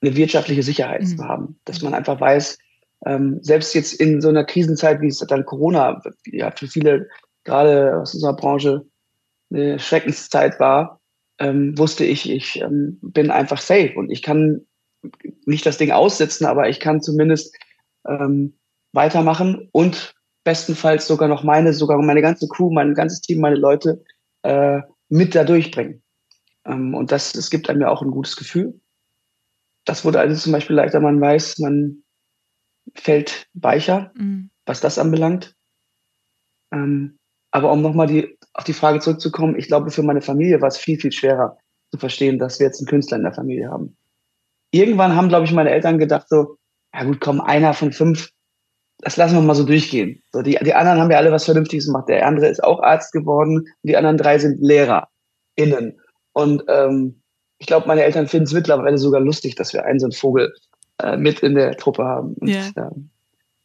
eine 0.00 0.16
wirtschaftliche 0.16 0.64
Sicherheit 0.64 1.02
mhm. 1.02 1.16
zu 1.16 1.24
haben. 1.24 1.60
Dass 1.64 1.80
man 1.80 1.94
einfach 1.94 2.20
weiß, 2.20 2.58
ähm, 3.06 3.38
selbst 3.40 3.72
jetzt 3.72 3.92
in 3.92 4.20
so 4.20 4.30
einer 4.30 4.42
Krisenzeit, 4.42 5.00
wie 5.00 5.06
es 5.06 5.18
dann 5.18 5.44
Corona 5.44 6.02
ja, 6.26 6.50
für 6.50 6.66
viele, 6.66 7.08
gerade 7.44 8.00
aus 8.00 8.14
unserer 8.14 8.34
Branche, 8.34 8.84
eine 9.52 9.78
Schreckenszeit 9.78 10.58
war, 10.58 10.97
ähm, 11.38 11.76
wusste 11.78 12.04
ich, 12.04 12.30
ich 12.30 12.60
ähm, 12.60 12.98
bin 13.00 13.30
einfach 13.30 13.60
safe 13.60 13.94
und 13.96 14.10
ich 14.10 14.22
kann 14.22 14.66
nicht 15.46 15.64
das 15.64 15.78
Ding 15.78 15.92
aussitzen, 15.92 16.46
aber 16.46 16.68
ich 16.68 16.80
kann 16.80 17.00
zumindest 17.00 17.56
ähm, 18.06 18.58
weitermachen 18.92 19.68
und 19.72 20.14
bestenfalls 20.44 21.06
sogar 21.06 21.28
noch 21.28 21.44
meine, 21.44 21.72
sogar 21.72 21.98
meine 21.98 22.22
ganze 22.22 22.48
Crew, 22.48 22.70
mein 22.72 22.94
ganzes 22.94 23.20
Team, 23.20 23.40
meine 23.40 23.56
Leute 23.56 24.02
äh, 24.42 24.80
mit 25.08 25.34
da 25.34 25.44
durchbringen. 25.44 26.02
Ähm, 26.64 26.94
und 26.94 27.12
das, 27.12 27.32
das 27.32 27.50
gibt 27.50 27.68
einem 27.68 27.82
ja 27.82 27.90
auch 27.90 28.02
ein 28.02 28.10
gutes 28.10 28.36
Gefühl. 28.36 28.80
Das 29.84 30.04
wurde 30.04 30.20
also 30.20 30.40
zum 30.40 30.52
Beispiel 30.52 30.76
leichter, 30.76 31.00
man 31.00 31.20
weiß, 31.20 31.58
man 31.58 32.02
fällt 32.94 33.48
weicher, 33.54 34.12
mhm. 34.14 34.50
was 34.66 34.80
das 34.80 34.98
anbelangt. 34.98 35.54
Ähm, 36.72 37.18
aber 37.50 37.72
um 37.72 37.80
nochmal 37.80 38.06
die, 38.06 38.37
auf 38.58 38.64
die 38.64 38.72
Frage 38.72 38.98
zurückzukommen, 38.98 39.56
ich 39.56 39.68
glaube, 39.68 39.92
für 39.92 40.02
meine 40.02 40.20
Familie 40.20 40.60
war 40.60 40.68
es 40.68 40.76
viel, 40.76 40.98
viel 40.98 41.12
schwerer 41.12 41.56
zu 41.92 41.98
verstehen, 41.98 42.40
dass 42.40 42.58
wir 42.58 42.66
jetzt 42.66 42.80
einen 42.80 42.88
Künstler 42.88 43.16
in 43.16 43.22
der 43.22 43.32
Familie 43.32 43.70
haben. 43.70 43.96
Irgendwann 44.72 45.14
haben, 45.14 45.28
glaube 45.28 45.46
ich, 45.46 45.52
meine 45.52 45.70
Eltern 45.70 45.98
gedacht 45.98 46.28
so, 46.28 46.56
ja 46.92 47.04
gut, 47.04 47.20
komm, 47.20 47.40
einer 47.40 47.72
von 47.72 47.92
fünf, 47.92 48.30
das 48.98 49.16
lassen 49.16 49.36
wir 49.36 49.42
mal 49.42 49.54
so 49.54 49.64
durchgehen. 49.64 50.20
So, 50.32 50.42
die, 50.42 50.58
die 50.60 50.74
anderen 50.74 50.98
haben 50.98 51.10
ja 51.10 51.18
alle 51.18 51.30
was 51.30 51.44
Vernünftiges 51.44 51.86
gemacht. 51.86 52.08
Der 52.08 52.26
andere 52.26 52.48
ist 52.48 52.62
auch 52.64 52.82
Arzt 52.82 53.12
geworden, 53.12 53.64
die 53.84 53.96
anderen 53.96 54.16
drei 54.16 54.40
sind 54.40 54.60
LehrerInnen. 54.60 56.00
Und 56.32 56.64
ähm, 56.66 57.22
ich 57.58 57.68
glaube, 57.68 57.86
meine 57.86 58.02
Eltern 58.02 58.26
finden 58.26 58.46
es 58.46 58.52
mittlerweile 58.52 58.98
sogar 58.98 59.20
lustig, 59.20 59.54
dass 59.54 59.72
wir 59.72 59.84
einen 59.84 60.00
so 60.00 60.06
einen 60.06 60.12
Vogel 60.12 60.52
äh, 61.00 61.16
mit 61.16 61.40
in 61.40 61.54
der 61.54 61.76
Truppe 61.76 62.04
haben. 62.04 62.34
Und, 62.34 62.48
yeah. 62.48 62.72
ähm, 62.76 63.10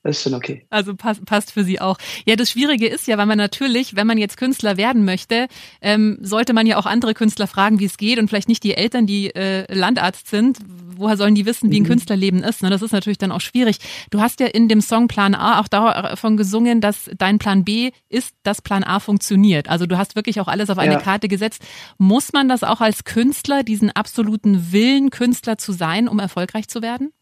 das 0.03 0.17
ist 0.17 0.23
schon 0.23 0.33
okay. 0.33 0.65
Also 0.69 0.95
passt, 0.95 1.23
passt 1.25 1.51
für 1.51 1.63
Sie 1.63 1.79
auch. 1.79 1.97
Ja, 2.25 2.35
das 2.35 2.51
Schwierige 2.51 2.87
ist 2.87 3.07
ja, 3.07 3.17
weil 3.17 3.25
man 3.25 3.37
natürlich, 3.37 3.95
wenn 3.95 4.05
man 4.05 4.17
jetzt 4.17 4.35
Künstler 4.35 4.75
werden 4.75 5.05
möchte, 5.05 5.47
ähm, 5.81 6.17
sollte 6.21 6.51
man 6.53 6.67
ja 6.67 6.77
auch 6.77 6.85
andere 6.85 7.13
Künstler 7.13 7.47
fragen, 7.47 7.79
wie 7.79 7.85
es 7.85 7.95
geht 7.95 8.19
und 8.19 8.27
vielleicht 8.27 8.49
nicht 8.49 8.63
die 8.63 8.75
Eltern, 8.75 9.07
die 9.07 9.33
äh, 9.33 9.73
Landarzt 9.73 10.27
sind. 10.27 10.59
Woher 10.95 11.15
sollen 11.15 11.35
die 11.35 11.45
wissen, 11.45 11.71
wie 11.71 11.79
ein 11.79 11.83
mhm. 11.83 11.87
Künstlerleben 11.87 12.43
ist? 12.43 12.61
Ne? 12.61 12.69
Das 12.69 12.81
ist 12.81 12.91
natürlich 12.91 13.17
dann 13.17 13.31
auch 13.31 13.39
schwierig. 13.39 13.77
Du 14.11 14.19
hast 14.19 14.41
ja 14.41 14.47
in 14.47 14.67
dem 14.67 14.81
Song 14.81 15.07
Plan 15.07 15.35
A 15.35 15.61
auch 15.61 15.69
davon 15.69 16.35
gesungen, 16.35 16.81
dass 16.81 17.09
dein 17.17 17.39
Plan 17.39 17.63
B 17.63 17.91
ist, 18.09 18.35
dass 18.43 18.61
Plan 18.61 18.83
A 18.83 18.99
funktioniert. 18.99 19.69
Also 19.69 19.85
du 19.85 19.97
hast 19.97 20.17
wirklich 20.17 20.41
auch 20.41 20.49
alles 20.49 20.69
auf 20.69 20.79
eine 20.79 20.93
ja. 20.93 20.99
Karte 20.99 21.29
gesetzt. 21.29 21.63
Muss 21.97 22.33
man 22.33 22.49
das 22.49 22.63
auch 22.63 22.81
als 22.81 23.05
Künstler, 23.05 23.63
diesen 23.63 23.89
absoluten 23.89 24.73
Willen, 24.73 25.11
Künstler 25.11 25.57
zu 25.57 25.71
sein, 25.71 26.09
um 26.09 26.19
erfolgreich 26.19 26.67
zu 26.67 26.81
werden? 26.81 27.13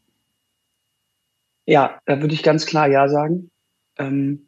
Ja, 1.66 2.00
da 2.06 2.22
würde 2.22 2.34
ich 2.34 2.44
ganz 2.44 2.66
klar 2.66 2.88
Ja 2.88 3.08
sagen. 3.08 3.50
Ähm, 3.98 4.48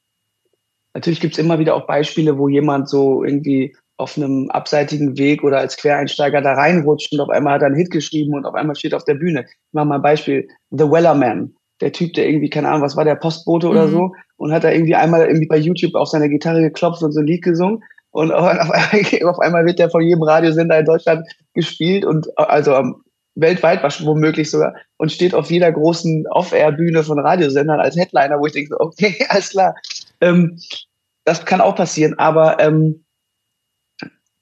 natürlich 0.94 1.22
gibt 1.22 1.34
es 1.34 1.40
immer 1.40 1.60
wieder 1.60 1.76
auch 1.76 1.88
Beispiele, 1.88 2.38
wo 2.38 2.48
jemand 2.48 2.90
so 2.90 3.24
irgendwie 3.24 3.76
auf 3.98 4.18
einem 4.18 4.50
abseitigen 4.50 5.18
Weg 5.18 5.44
oder 5.44 5.60
als 5.60 5.78
Quereinsteiger 5.78 6.42
da 6.42 6.54
reinrutscht 6.54 7.14
und 7.14 7.20
auf 7.20 7.30
einmal 7.30 7.54
hat 7.54 7.62
er 7.62 7.68
einen 7.68 7.76
Hit 7.76 7.92
geschrieben 7.92 8.34
und 8.34 8.46
auf 8.46 8.56
einmal 8.56 8.76
steht 8.76 8.94
auf 8.94 9.06
der 9.06 9.14
Bühne. 9.14 9.46
Ich 9.48 9.74
mache 9.74 9.86
mal 9.86 9.96
ein 9.96 10.02
Beispiel. 10.02 10.48
The 10.72 10.90
Wellerman. 10.90 11.56
Der 11.82 11.92
Typ, 11.92 12.14
der 12.14 12.28
irgendwie, 12.28 12.50
keine 12.50 12.70
Ahnung, 12.70 12.82
was 12.82 12.96
war 12.96 13.04
der, 13.04 13.16
Postbote 13.16 13.68
oder 13.68 13.88
mhm. 13.88 13.92
so 13.92 14.12
und 14.38 14.52
hat 14.52 14.64
da 14.64 14.72
irgendwie 14.72 14.96
einmal 14.96 15.26
irgendwie 15.26 15.48
bei 15.48 15.58
YouTube 15.58 15.96
auf 15.96 16.08
seine 16.08 16.30
Gitarre 16.30 16.62
geklopft 16.62 17.04
und 17.04 17.12
so 17.12 17.20
ein 17.20 17.28
Lied 17.28 17.44
gesungen 17.44 17.84
und 18.12 18.32
auf 18.34 18.46
einmal, 18.46 19.30
auf 19.30 19.40
einmal 19.40 19.66
wird 19.66 19.80
der 19.80 19.90
von 19.90 20.02
jedem 20.02 20.24
Radiosender 20.24 20.80
in 20.80 20.86
Deutschland 20.86 21.28
gespielt 21.54 22.06
und 22.06 22.28
also 22.38 22.96
weltweit 23.36 23.84
womöglich 24.06 24.50
sogar 24.50 24.76
und 24.98 25.12
steht 25.12 25.34
auf 25.34 25.50
jeder 25.50 25.72
großen 25.72 26.28
Off-Air-Bühne 26.28 27.04
von 27.04 27.20
Radiosendern 27.20 27.80
als 27.80 27.96
Headliner, 27.96 28.40
wo 28.40 28.46
ich 28.46 28.54
denke, 28.54 28.80
okay, 28.80 29.16
alles 29.30 29.50
klar. 29.50 29.76
Ähm, 30.22 30.60
das 31.26 31.46
kann 31.46 31.62
auch 31.62 31.76
passieren, 31.76 32.18
aber 32.20 32.60
ähm, 32.60 33.06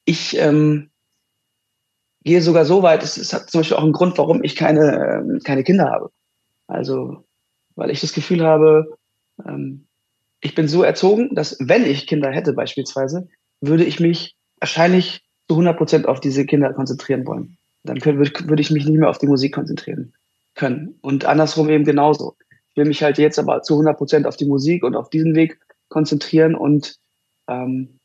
ich 0.05 0.37
ähm, 0.37 0.89
gehe 2.23 2.41
sogar 2.41 2.65
so 2.65 2.83
weit, 2.83 3.03
es, 3.03 3.17
es 3.17 3.33
hat 3.33 3.49
zum 3.49 3.61
Beispiel 3.61 3.77
auch 3.77 3.83
einen 3.83 3.93
Grund, 3.93 4.17
warum 4.17 4.43
ich 4.43 4.55
keine, 4.55 5.21
ähm, 5.21 5.39
keine 5.43 5.63
Kinder 5.63 5.89
habe. 5.91 6.11
Also, 6.67 7.23
weil 7.75 7.91
ich 7.91 8.01
das 8.01 8.13
Gefühl 8.13 8.43
habe, 8.43 8.97
ähm, 9.45 9.87
ich 10.41 10.55
bin 10.55 10.67
so 10.67 10.83
erzogen, 10.83 11.35
dass 11.35 11.57
wenn 11.59 11.85
ich 11.85 12.07
Kinder 12.07 12.31
hätte 12.31 12.53
beispielsweise, 12.53 13.29
würde 13.61 13.83
ich 13.83 13.99
mich 13.99 14.35
wahrscheinlich 14.59 15.23
zu 15.47 15.55
100 15.55 15.77
Prozent 15.77 16.07
auf 16.07 16.19
diese 16.19 16.45
Kinder 16.45 16.73
konzentrieren 16.73 17.27
wollen 17.27 17.57
dann 17.83 18.03
würde 18.03 18.19
würd 18.19 18.59
ich 18.59 18.71
mich 18.71 18.85
nicht 18.85 18.97
mehr 18.97 19.09
auf 19.09 19.17
die 19.17 19.27
Musik 19.27 19.53
konzentrieren 19.53 20.13
können. 20.55 20.97
Und 21.01 21.25
andersrum 21.25 21.69
eben 21.69 21.83
genauso. 21.83 22.35
Ich 22.69 22.77
will 22.77 22.85
mich 22.85 23.03
halt 23.03 23.17
jetzt 23.17 23.39
aber 23.39 23.61
zu 23.63 23.73
100 23.73 23.97
Prozent 23.97 24.27
auf 24.27 24.37
die 24.37 24.45
Musik 24.45 24.83
und 24.83 24.95
auf 24.95 25.09
diesen 25.09 25.35
Weg 25.35 25.59
konzentrieren 25.89 26.55
und 26.55 26.95
ähm, 27.49 27.99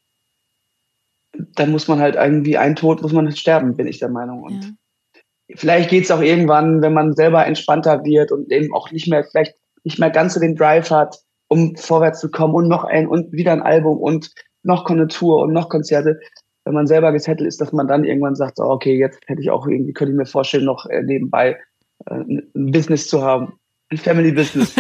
dann 1.55 1.71
muss 1.71 1.89
man 1.89 2.01
halt 2.01 2.17
irgendwie 2.17 2.57
ein 2.57 2.77
Tod 2.77 3.03
muss 3.03 3.13
man 3.13 3.31
sterben, 3.33 3.77
bin 3.77 3.87
ich 3.87 3.99
der 3.99 4.09
Meinung. 4.09 4.43
Und 4.43 4.65
ja. 4.65 5.21
vielleicht 5.57 5.91
geht's 5.91 6.11
auch 6.11 6.21
irgendwann, 6.21 6.83
wenn 6.83 6.95
man 6.95 7.15
selber 7.15 7.45
entspannter 7.47 8.05
wird 8.05 8.33
und 8.33 8.51
eben 8.51 8.75
auch 8.75 8.91
nicht 8.91 9.09
mehr, 9.09 9.25
vielleicht 9.25 9.55
nicht 9.85 9.99
mehr 9.99 10.11
ganz 10.11 10.35
so 10.35 10.41
den 10.41 10.57
Drive 10.57 10.91
hat, 10.91 11.21
um 11.49 11.77
vorwärts 11.77 12.21
zu 12.21 12.31
kommen 12.31 12.55
und 12.55 12.69
noch 12.69 12.85
ein 12.85 13.07
und 13.07 13.33
wieder 13.33 13.53
ein 13.53 13.63
Album 13.63 13.99
und 13.99 14.33
noch 14.63 14.85
Konjunktur 14.85 15.43
und 15.43 15.53
noch 15.53 15.69
Konzerte, 15.69 16.19
wenn 16.67 16.75
man 16.75 16.89
selber 16.89 17.13
gesettelt 17.13 17.47
ist, 17.47 17.61
dass 17.61 17.73
man 17.73 17.87
dann 17.87 18.05
irgendwann 18.05 18.35
sagt, 18.35 18.57
so, 18.57 18.65
okay, 18.65 18.99
jetzt 18.99 19.21
hätte 19.27 19.41
ich 19.41 19.51
auch 19.51 19.69
irgendwie, 19.69 19.93
könnte 19.93 20.13
ich 20.13 20.19
mir 20.19 20.27
vorstellen, 20.27 20.65
noch 20.65 20.87
äh, 20.87 21.01
nebenbei 21.01 21.59
äh, 22.07 22.15
ein 22.15 22.73
Business 22.73 23.09
zu 23.09 23.23
haben. 23.23 23.53
Ein 23.89 23.99
Family 23.99 24.33
Business. 24.33 24.75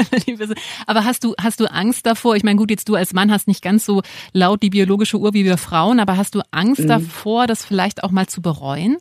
Aber 0.89 1.05
hast 1.05 1.23
du, 1.23 1.35
hast 1.41 1.61
du 1.61 1.67
Angst 1.67 2.05
davor? 2.05 2.35
Ich 2.35 2.43
meine, 2.43 2.57
gut, 2.59 2.73
jetzt 2.73 2.89
du 2.89 2.97
als 2.97 3.15
Mann 3.15 3.31
hast 3.31 3.47
nicht 3.47 3.63
ganz 3.63 3.87
so 3.87 4.03
laut 4.33 4.65
die 4.65 4.71
biologische 4.71 5.17
Uhr 5.17 5.33
wie 5.33 5.45
wir 5.45 5.59
Frauen, 5.59 6.01
aber 6.01 6.17
hast 6.17 6.35
du 6.35 6.41
Angst 6.51 6.83
mhm. 6.83 6.89
davor, 6.89 7.47
das 7.47 7.65
vielleicht 7.65 8.03
auch 8.03 8.11
mal 8.11 8.27
zu 8.27 8.43
bereuen? 8.43 8.97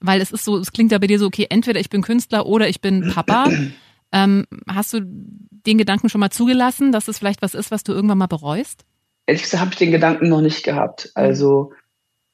Weil 0.00 0.22
es 0.22 0.32
ist 0.32 0.46
so, 0.46 0.56
es 0.56 0.72
klingt 0.72 0.90
ja 0.90 0.98
bei 0.98 1.06
dir 1.08 1.18
so, 1.18 1.26
okay, 1.26 1.46
entweder 1.50 1.80
ich 1.80 1.90
bin 1.90 2.00
Künstler 2.00 2.46
oder 2.46 2.66
ich 2.66 2.80
bin 2.80 3.12
Papa. 3.12 3.50
ähm, 4.12 4.46
hast 4.66 4.94
du 4.94 5.00
den 5.04 5.76
Gedanken 5.76 6.08
schon 6.08 6.20
mal 6.20 6.30
zugelassen, 6.30 6.92
dass 6.92 7.08
es 7.08 7.18
vielleicht 7.18 7.42
was 7.42 7.54
ist, 7.54 7.70
was 7.70 7.84
du 7.84 7.92
irgendwann 7.92 8.18
mal 8.18 8.26
bereust? 8.26 8.86
Ehrlich 9.26 9.42
gesagt 9.42 9.60
habe 9.60 9.72
ich 9.72 9.78
den 9.78 9.92
Gedanken 9.92 10.30
noch 10.30 10.40
nicht 10.40 10.64
gehabt. 10.64 11.12
Also 11.14 11.72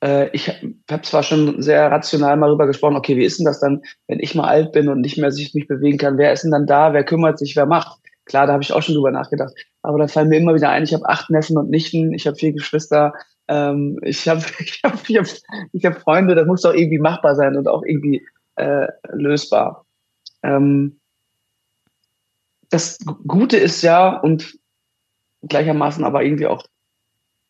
äh, 0.02 0.28
ich 0.32 0.48
habe 0.48 1.02
zwar 1.02 1.22
schon 1.22 1.60
sehr 1.62 1.90
rational 1.90 2.36
mal 2.36 2.46
darüber 2.46 2.66
gesprochen, 2.66 2.96
okay, 2.96 3.16
wie 3.16 3.24
ist 3.24 3.38
denn 3.38 3.46
das 3.46 3.60
dann, 3.60 3.82
wenn 4.06 4.20
ich 4.20 4.34
mal 4.34 4.48
alt 4.48 4.72
bin 4.72 4.88
und 4.88 5.00
nicht 5.00 5.18
mehr 5.18 5.32
sich 5.32 5.54
nicht 5.54 5.68
bewegen 5.68 5.98
kann? 5.98 6.18
Wer 6.18 6.32
ist 6.32 6.44
denn 6.44 6.50
dann 6.50 6.66
da? 6.66 6.92
Wer 6.92 7.04
kümmert 7.04 7.38
sich? 7.38 7.56
Wer 7.56 7.66
macht? 7.66 7.98
Klar, 8.24 8.46
da 8.46 8.52
habe 8.52 8.62
ich 8.62 8.72
auch 8.72 8.82
schon 8.82 8.94
drüber 8.94 9.10
nachgedacht. 9.10 9.54
Aber 9.82 9.98
da 9.98 10.06
fallen 10.06 10.28
mir 10.28 10.38
immer 10.38 10.54
wieder 10.54 10.70
ein, 10.70 10.84
ich 10.84 10.94
habe 10.94 11.08
acht 11.08 11.30
Neffen 11.30 11.56
und 11.56 11.70
Nichten, 11.70 12.12
ich 12.12 12.26
habe 12.26 12.36
vier 12.36 12.52
Geschwister, 12.52 13.14
ähm, 13.48 13.98
ich 14.02 14.28
habe 14.28 14.44
ich 14.58 14.80
hab, 14.84 15.08
ich 15.08 15.16
hab, 15.16 15.26
ich 15.72 15.84
hab 15.84 16.00
Freunde, 16.00 16.34
das 16.34 16.46
muss 16.46 16.62
doch 16.62 16.74
irgendwie 16.74 16.98
machbar 16.98 17.34
sein 17.34 17.56
und 17.56 17.66
auch 17.66 17.82
irgendwie 17.84 18.26
äh, 18.56 18.86
lösbar. 19.12 19.86
Ähm, 20.42 21.00
das 22.70 22.98
Gute 23.26 23.56
ist 23.56 23.82
ja 23.82 24.16
und 24.18 24.58
gleichermaßen 25.42 26.04
aber 26.04 26.22
irgendwie 26.22 26.46
auch 26.46 26.64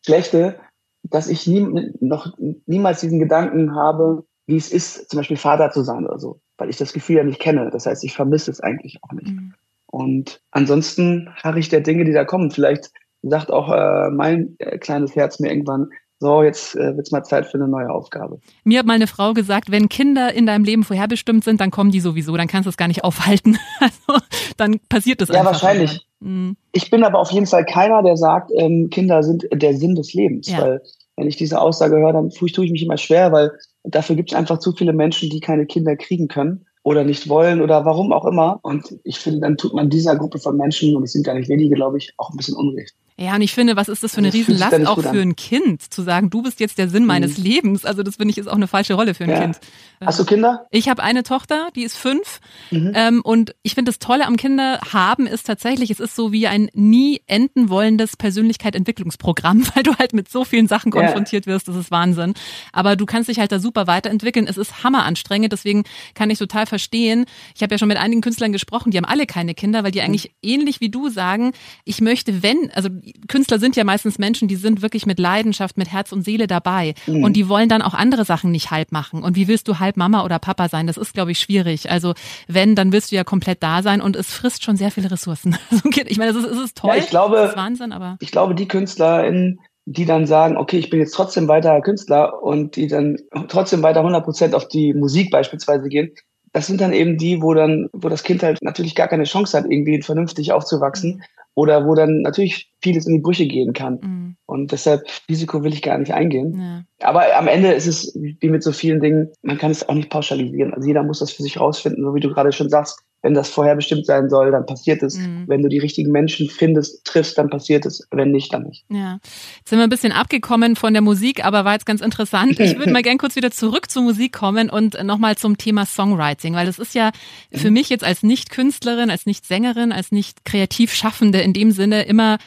Schlechte, 0.05 0.59
dass 1.03 1.27
ich 1.27 1.47
nie, 1.47 1.91
noch 1.99 2.33
niemals 2.65 3.01
diesen 3.01 3.19
Gedanken 3.19 3.75
habe, 3.75 4.25
wie 4.47 4.57
es 4.57 4.71
ist, 4.71 5.09
zum 5.09 5.17
Beispiel 5.17 5.37
Vater 5.37 5.71
zu 5.71 5.83
sein 5.83 6.05
oder 6.05 6.19
so. 6.19 6.41
weil 6.57 6.69
ich 6.69 6.77
das 6.77 6.91
Gefühl 6.91 7.17
ja 7.17 7.23
nicht 7.23 7.39
kenne. 7.39 7.69
Das 7.71 7.85
heißt, 7.85 8.03
ich 8.03 8.13
vermisse 8.13 8.51
es 8.51 8.59
eigentlich 8.59 8.99
auch 9.03 9.13
nicht. 9.13 9.31
Mhm. 9.31 9.53
Und 9.85 10.41
ansonsten 10.51 11.29
harre 11.35 11.59
ich 11.59 11.69
der 11.69 11.81
Dinge, 11.81 12.03
die 12.03 12.11
da 12.11 12.25
kommen. 12.25 12.51
Vielleicht 12.51 12.91
sagt 13.21 13.51
auch 13.51 13.71
äh, 13.71 14.09
mein 14.11 14.55
äh, 14.59 14.77
kleines 14.77 15.15
Herz 15.15 15.39
mir 15.39 15.49
irgendwann, 15.49 15.89
so, 16.21 16.43
jetzt 16.43 16.75
äh, 16.75 16.97
wird 16.97 17.07
es 17.07 17.11
mal 17.11 17.23
Zeit 17.23 17.45
für 17.45 17.57
eine 17.57 17.69
neue 17.69 17.89
Aufgabe. 17.89 18.41
Mir 18.65 18.79
hat 18.79 18.85
mal 18.85 18.93
eine 18.93 19.07
Frau 19.07 19.33
gesagt, 19.33 19.71
wenn 19.71 19.87
Kinder 19.87 20.33
in 20.33 20.45
deinem 20.45 20.65
Leben 20.65 20.83
vorherbestimmt 20.83 21.45
sind, 21.45 21.61
dann 21.61 21.71
kommen 21.71 21.91
die 21.91 22.01
sowieso, 22.01 22.35
dann 22.35 22.49
kannst 22.49 22.65
du 22.65 22.69
es 22.69 22.77
gar 22.77 22.87
nicht 22.87 23.03
aufhalten. 23.03 23.57
Also 23.79 24.21
dann 24.57 24.79
passiert 24.89 25.21
es 25.21 25.29
ja, 25.29 25.35
einfach. 25.35 25.53
Ja, 25.53 25.67
wahrscheinlich. 25.67 26.05
Mhm. 26.19 26.57
Ich 26.71 26.89
bin 26.89 27.03
aber 27.03 27.19
auf 27.19 27.31
jeden 27.31 27.45
Fall 27.45 27.65
keiner, 27.65 28.03
der 28.03 28.17
sagt, 28.17 28.51
ähm, 28.55 28.89
Kinder 28.89 29.23
sind 29.23 29.47
der 29.51 29.75
Sinn 29.75 29.95
des 29.95 30.13
Lebens. 30.13 30.49
Ja. 30.49 30.61
Weil 30.61 30.81
wenn 31.15 31.27
ich 31.27 31.35
diese 31.35 31.59
Aussage 31.59 31.97
höre, 31.97 32.13
dann 32.13 32.29
tue 32.29 32.47
ich 32.47 32.71
mich 32.71 32.83
immer 32.83 32.97
schwer, 32.97 33.31
weil 33.31 33.51
dafür 33.83 34.15
gibt 34.15 34.31
es 34.31 34.37
einfach 34.37 34.59
zu 34.59 34.71
viele 34.71 34.93
Menschen, 34.93 35.29
die 35.29 35.39
keine 35.39 35.65
Kinder 35.65 35.95
kriegen 35.95 36.27
können 36.27 36.65
oder 36.83 37.03
nicht 37.03 37.27
wollen 37.27 37.61
oder 37.61 37.85
warum 37.85 38.13
auch 38.13 38.25
immer. 38.25 38.59
Und 38.61 38.97
ich 39.03 39.19
finde, 39.19 39.41
dann 39.41 39.57
tut 39.57 39.73
man 39.73 39.89
dieser 39.89 40.15
Gruppe 40.15 40.39
von 40.39 40.55
Menschen, 40.55 40.95
und 40.95 41.03
es 41.03 41.11
sind 41.11 41.25
gar 41.25 41.35
nicht 41.35 41.49
wenige, 41.49 41.75
glaube 41.75 41.97
ich, 41.97 42.13
auch 42.17 42.29
ein 42.29 42.37
bisschen 42.37 42.55
Unrecht. 42.55 42.95
Ja, 43.19 43.35
und 43.35 43.41
ich 43.41 43.53
finde, 43.53 43.75
was 43.75 43.89
ist 43.89 44.01
das 44.01 44.13
für 44.13 44.19
eine 44.19 44.27
also 44.27 44.37
Riesenlast 44.37 44.87
auch 44.87 45.01
für 45.01 45.21
ein 45.21 45.35
Kind, 45.35 45.93
zu 45.93 46.03
sagen, 46.03 46.29
du 46.29 46.41
bist 46.41 46.61
jetzt 46.61 46.77
der 46.77 46.87
Sinn 46.87 47.05
meines 47.05 47.37
mhm. 47.37 47.43
Lebens. 47.43 47.83
Also 47.83 48.01
das 48.01 48.15
finde 48.15 48.31
ich 48.31 48.37
ist 48.37 48.47
auch 48.47 48.55
eine 48.55 48.67
falsche 48.67 48.93
Rolle 48.93 49.13
für 49.13 49.25
ein 49.25 49.29
ja. 49.29 49.41
Kind. 49.41 49.59
Hast 49.99 50.19
du 50.19 50.25
Kinder? 50.25 50.65
Ich 50.71 50.87
habe 50.87 51.03
eine 51.03 51.23
Tochter, 51.23 51.67
die 51.75 51.83
ist 51.83 51.97
fünf. 51.97 52.39
Mhm. 52.71 52.93
Ähm, 52.95 53.21
und 53.21 53.55
ich 53.61 53.75
finde, 53.75 53.89
das 53.89 53.99
Tolle 53.99 54.25
am 54.25 54.37
Kinderhaben 54.37 55.27
ist 55.27 55.45
tatsächlich, 55.45 55.91
es 55.91 55.99
ist 55.99 56.15
so 56.15 56.31
wie 56.31 56.47
ein 56.47 56.69
nie 56.73 57.21
enden 57.27 57.67
wollendes 57.67 58.15
Persönlichkeitsentwicklungsprogramm, 58.15 59.67
weil 59.75 59.83
du 59.83 59.95
halt 59.95 60.13
mit 60.13 60.29
so 60.29 60.45
vielen 60.45 60.69
Sachen 60.69 60.89
konfrontiert 60.89 61.45
ja. 61.45 61.51
wirst. 61.51 61.67
Das 61.67 61.75
ist 61.75 61.91
Wahnsinn. 61.91 62.35
Aber 62.71 62.95
du 62.95 63.05
kannst 63.05 63.27
dich 63.27 63.39
halt 63.39 63.51
da 63.51 63.59
super 63.59 63.87
weiterentwickeln. 63.87 64.47
Es 64.47 64.57
ist 64.57 64.85
hammeranstrengend, 64.85 65.51
deswegen 65.51 65.83
kann 66.13 66.29
ich 66.29 66.39
total 66.39 66.65
verstehen. 66.65 67.25
Ich 67.53 67.61
habe 67.61 67.73
ja 67.73 67.77
schon 67.77 67.89
mit 67.89 67.97
einigen 67.97 68.21
Künstlern 68.21 68.53
gesprochen, 68.53 68.91
die 68.91 68.97
haben 68.97 69.05
alle 69.05 69.25
keine 69.25 69.53
Kinder, 69.55 69.83
weil 69.83 69.91
die 69.91 69.99
mhm. 69.99 70.05
eigentlich 70.05 70.31
mhm. 70.41 70.49
ähnlich 70.49 70.79
wie 70.79 70.89
du 70.89 71.09
sagen, 71.09 71.51
ich 71.83 71.99
möchte, 71.99 72.41
wenn, 72.41 72.71
also 72.71 72.87
Künstler 73.27 73.59
sind 73.59 73.75
ja 73.75 73.83
meistens 73.83 74.17
Menschen, 74.17 74.47
die 74.47 74.55
sind 74.55 74.81
wirklich 74.81 75.05
mit 75.05 75.19
Leidenschaft, 75.19 75.77
mit 75.77 75.91
Herz 75.91 76.11
und 76.11 76.23
Seele 76.23 76.47
dabei. 76.47 76.93
Mhm. 77.07 77.23
Und 77.23 77.33
die 77.33 77.49
wollen 77.49 77.69
dann 77.69 77.81
auch 77.81 77.93
andere 77.93 78.25
Sachen 78.25 78.51
nicht 78.51 78.71
halb 78.71 78.91
machen. 78.91 79.23
Und 79.23 79.35
wie 79.35 79.47
willst 79.47 79.67
du 79.67 79.79
halb 79.79 79.97
Mama 79.97 80.23
oder 80.23 80.39
Papa 80.39 80.69
sein? 80.69 80.87
Das 80.87 80.97
ist, 80.97 81.13
glaube 81.13 81.31
ich, 81.31 81.39
schwierig. 81.39 81.89
Also 81.89 82.13
wenn, 82.47 82.75
dann 82.75 82.91
willst 82.91 83.11
du 83.11 83.15
ja 83.15 83.23
komplett 83.23 83.63
da 83.63 83.81
sein 83.81 84.01
und 84.01 84.15
es 84.15 84.31
frisst 84.31 84.63
schon 84.63 84.75
sehr 84.75 84.91
viele 84.91 85.11
Ressourcen. 85.11 85.57
ich 86.05 86.17
meine, 86.17 86.31
es 86.31 86.37
ist, 86.37 86.45
es 86.45 86.57
ist 86.57 86.77
toll. 86.77 86.91
Ja, 86.91 86.97
ich 86.97 87.09
glaube, 87.09 87.37
das 87.37 87.51
ist 87.51 87.57
Wahnsinn, 87.57 87.91
aber. 87.91 88.17
Ich 88.19 88.31
glaube, 88.31 88.55
die 88.55 88.67
KünstlerInnen, 88.67 89.59
die 89.85 90.05
dann 90.05 90.25
sagen, 90.25 90.57
okay, 90.57 90.77
ich 90.77 90.89
bin 90.89 90.99
jetzt 90.99 91.13
trotzdem 91.13 91.47
weiter 91.47 91.79
Künstler 91.81 92.41
und 92.43 92.75
die 92.75 92.87
dann 92.87 93.17
trotzdem 93.47 93.81
weiter 93.81 93.99
100 93.99 94.23
Prozent 94.23 94.55
auf 94.55 94.67
die 94.67 94.93
Musik 94.93 95.31
beispielsweise 95.31 95.89
gehen, 95.89 96.11
das 96.51 96.67
sind 96.67 96.81
dann 96.81 96.93
eben 96.93 97.17
die, 97.17 97.41
wo 97.41 97.53
dann, 97.53 97.89
wo 97.93 98.09
das 98.09 98.23
Kind 98.23 98.41
halt 98.41 98.59
natürlich 98.61 98.95
gar 98.95 99.07
keine 99.07 99.25
Chance 99.25 99.55
hat, 99.55 99.65
irgendwie 99.69 100.01
vernünftig 100.01 100.51
aufzuwachsen 100.51 101.17
mhm 101.17 101.23
oder 101.59 101.85
wo 101.85 101.93
dann 101.93 102.21
natürlich 102.21 102.71
vieles 102.81 103.05
in 103.05 103.15
die 103.15 103.19
Brüche 103.19 103.45
gehen 103.45 103.73
kann. 103.73 103.99
Mhm. 104.01 104.35
Und 104.45 104.71
deshalb 104.71 105.01
Risiko 105.29 105.61
will 105.61 105.73
ich 105.73 105.81
gar 105.81 105.97
nicht 105.97 106.13
eingehen. 106.13 106.57
Ja. 106.57 106.83
Aber 107.05 107.35
am 107.35 107.49
Ende 107.49 107.73
ist 107.73 107.85
es 107.85 108.15
wie 108.15 108.49
mit 108.49 108.63
so 108.63 108.71
vielen 108.71 109.01
Dingen, 109.01 109.27
man 109.41 109.57
kann 109.57 109.69
es 109.69 109.87
auch 109.89 109.93
nicht 109.93 110.09
pauschalisieren. 110.09 110.73
Also 110.73 110.87
jeder 110.87 111.03
muss 111.03 111.19
das 111.19 111.31
für 111.31 111.43
sich 111.43 111.59
rausfinden, 111.59 112.01
so 112.01 112.15
wie 112.15 112.21
du 112.21 112.29
gerade 112.29 112.53
schon 112.53 112.69
sagst 112.69 113.03
wenn 113.21 113.33
das 113.33 113.49
vorherbestimmt 113.49 114.05
sein 114.05 114.29
soll, 114.29 114.51
dann 114.51 114.65
passiert 114.65 115.03
es. 115.03 115.17
Mhm. 115.17 115.43
Wenn 115.47 115.61
du 115.61 115.69
die 115.69 115.79
richtigen 115.79 116.11
Menschen 116.11 116.49
findest, 116.49 117.05
triffst, 117.05 117.37
dann 117.37 117.49
passiert 117.49 117.85
es. 117.85 118.07
Wenn 118.11 118.31
nicht, 118.31 118.53
dann 118.53 118.63
nicht. 118.63 118.85
Ja. 118.89 119.19
Jetzt 119.57 119.69
sind 119.69 119.79
wir 119.79 119.83
ein 119.83 119.89
bisschen 119.89 120.13
abgekommen 120.13 120.75
von 120.75 120.93
der 120.93 121.01
Musik, 121.01 121.43
aber 121.43 121.65
war 121.65 121.73
jetzt 121.73 121.85
ganz 121.85 122.01
interessant. 122.01 122.59
Ich 122.59 122.77
würde 122.77 122.91
mal 122.91 123.01
gern 123.03 123.17
kurz 123.17 123.35
wieder 123.35 123.51
zurück 123.51 123.91
zur 123.91 124.03
Musik 124.03 124.33
kommen 124.33 124.69
und 124.69 125.01
nochmal 125.03 125.35
zum 125.35 125.57
Thema 125.57 125.85
Songwriting, 125.85 126.53
weil 126.53 126.65
das 126.65 126.79
ist 126.79 126.95
ja 126.95 127.11
für 127.51 127.67
mhm. 127.67 127.73
mich 127.73 127.89
jetzt 127.89 128.03
als 128.03 128.23
Nicht-Künstlerin, 128.23 129.09
als 129.09 129.25
Nicht-Sängerin, 129.25 129.91
als 129.91 130.11
nicht 130.11 130.45
kreativ 130.45 130.93
Schaffende 130.93 131.41
in 131.41 131.53
dem 131.53 131.71
Sinne 131.71 132.03
immer 132.03 132.37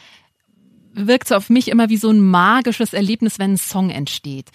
wirkt 0.95 1.27
so 1.27 1.35
auf 1.35 1.49
mich 1.49 1.69
immer 1.69 1.89
wie 1.89 1.97
so 1.97 2.09
ein 2.09 2.23
magisches 2.23 2.93
Erlebnis, 2.93 3.39
wenn 3.39 3.53
ein 3.53 3.57
Song 3.57 3.89
entsteht. 3.89 4.49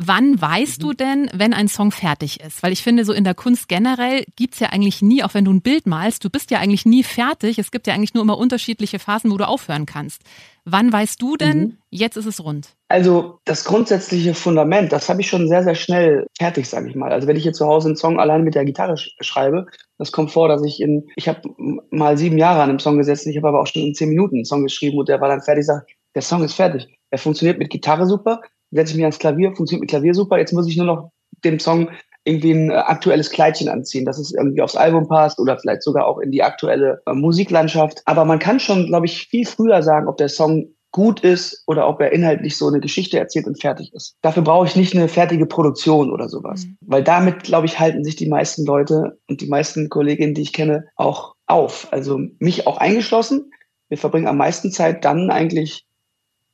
Wann 0.00 0.40
weißt 0.40 0.80
du 0.80 0.92
denn, 0.92 1.28
wenn 1.34 1.52
ein 1.52 1.66
Song 1.66 1.90
fertig 1.90 2.38
ist? 2.38 2.62
Weil 2.62 2.70
ich 2.72 2.84
finde, 2.84 3.04
so 3.04 3.12
in 3.12 3.24
der 3.24 3.34
Kunst 3.34 3.68
generell 3.68 4.24
gibt's 4.36 4.60
ja 4.60 4.68
eigentlich 4.68 5.02
nie, 5.02 5.24
auch 5.24 5.34
wenn 5.34 5.44
du 5.44 5.52
ein 5.52 5.60
Bild 5.60 5.88
malst, 5.88 6.24
du 6.24 6.30
bist 6.30 6.52
ja 6.52 6.60
eigentlich 6.60 6.86
nie 6.86 7.02
fertig. 7.02 7.58
Es 7.58 7.72
gibt 7.72 7.88
ja 7.88 7.94
eigentlich 7.94 8.14
nur 8.14 8.22
immer 8.22 8.38
unterschiedliche 8.38 9.00
Phasen, 9.00 9.32
wo 9.32 9.36
du 9.36 9.48
aufhören 9.48 9.86
kannst. 9.86 10.22
Wann 10.64 10.92
weißt 10.92 11.20
du 11.20 11.36
denn, 11.36 11.58
mhm. 11.58 11.78
jetzt 11.90 12.16
ist 12.16 12.26
es 12.26 12.44
rund? 12.44 12.68
Also 12.86 13.40
das 13.44 13.64
grundsätzliche 13.64 14.34
Fundament, 14.34 14.92
das 14.92 15.08
habe 15.08 15.20
ich 15.20 15.28
schon 15.28 15.48
sehr, 15.48 15.64
sehr 15.64 15.74
schnell 15.74 16.28
fertig, 16.38 16.68
sage 16.68 16.88
ich 16.88 16.94
mal. 16.94 17.10
Also 17.10 17.26
wenn 17.26 17.36
ich 17.36 17.42
hier 17.42 17.52
zu 17.52 17.66
Hause 17.66 17.88
einen 17.88 17.96
Song 17.96 18.20
allein 18.20 18.44
mit 18.44 18.54
der 18.54 18.64
Gitarre 18.64 18.96
sch 18.98 19.16
schreibe, 19.20 19.66
das 19.98 20.12
kommt 20.12 20.30
vor, 20.30 20.46
dass 20.46 20.64
ich 20.64 20.80
in, 20.80 21.08
ich 21.16 21.28
habe 21.28 21.40
mal 21.90 22.16
sieben 22.16 22.38
Jahre 22.38 22.62
an 22.62 22.70
einem 22.70 22.78
Song 22.78 22.98
gesessen, 22.98 23.30
ich 23.30 23.36
habe 23.36 23.48
aber 23.48 23.60
auch 23.60 23.66
schon 23.66 23.82
in 23.82 23.94
zehn 23.96 24.10
Minuten 24.10 24.36
einen 24.36 24.44
Song 24.44 24.62
geschrieben 24.62 24.96
und 24.96 25.08
der 25.08 25.20
war 25.20 25.28
dann 25.28 25.42
fertig, 25.42 25.66
sag, 25.66 25.86
der 26.14 26.22
Song 26.22 26.44
ist 26.44 26.54
fertig. 26.54 26.86
Er 27.10 27.18
funktioniert 27.18 27.58
mit 27.58 27.70
Gitarre 27.70 28.06
super, 28.06 28.42
setze 28.70 28.92
ich 28.92 28.96
mich 28.96 29.04
ans 29.04 29.18
Klavier, 29.18 29.54
funktioniert 29.54 29.82
mit 29.82 29.90
Klavier 29.90 30.14
super, 30.14 30.38
jetzt 30.38 30.52
muss 30.52 30.68
ich 30.68 30.76
nur 30.76 30.86
noch 30.86 31.10
dem 31.44 31.58
Song 31.58 31.88
irgendwie 32.24 32.52
ein 32.52 32.70
äh, 32.70 32.74
aktuelles 32.74 33.30
Kleidchen 33.30 33.68
anziehen, 33.68 34.04
dass 34.04 34.18
es 34.18 34.34
irgendwie 34.34 34.60
aufs 34.60 34.76
Album 34.76 35.08
passt 35.08 35.38
oder 35.38 35.58
vielleicht 35.58 35.82
sogar 35.82 36.06
auch 36.06 36.18
in 36.18 36.30
die 36.30 36.42
aktuelle 36.42 37.00
äh, 37.06 37.14
Musiklandschaft. 37.14 38.02
Aber 38.04 38.24
man 38.24 38.38
kann 38.38 38.60
schon, 38.60 38.86
glaube 38.86 39.06
ich, 39.06 39.28
viel 39.28 39.46
früher 39.46 39.82
sagen, 39.82 40.08
ob 40.08 40.18
der 40.18 40.28
Song 40.28 40.74
gut 40.90 41.20
ist 41.20 41.64
oder 41.66 41.88
ob 41.88 42.00
er 42.00 42.12
inhaltlich 42.12 42.56
so 42.56 42.66
eine 42.66 42.80
Geschichte 42.80 43.18
erzählt 43.18 43.46
und 43.46 43.60
fertig 43.60 43.92
ist. 43.94 44.16
Dafür 44.22 44.42
brauche 44.42 44.66
ich 44.66 44.76
nicht 44.76 44.94
eine 44.94 45.08
fertige 45.08 45.46
Produktion 45.46 46.10
oder 46.10 46.28
sowas. 46.28 46.64
Mhm. 46.64 46.76
Weil 46.80 47.04
damit, 47.04 47.44
glaube 47.44 47.66
ich, 47.66 47.78
halten 47.78 48.04
sich 48.04 48.16
die 48.16 48.28
meisten 48.28 48.64
Leute 48.64 49.18
und 49.28 49.40
die 49.40 49.48
meisten 49.48 49.88
Kolleginnen, 49.88 50.34
die 50.34 50.42
ich 50.42 50.52
kenne, 50.52 50.86
auch 50.96 51.34
auf. 51.46 51.88
Also 51.90 52.18
mich 52.38 52.66
auch 52.66 52.78
eingeschlossen. 52.78 53.50
Wir 53.88 53.98
verbringen 53.98 54.28
am 54.28 54.36
meisten 54.36 54.70
Zeit 54.70 55.04
dann 55.04 55.30
eigentlich 55.30 55.86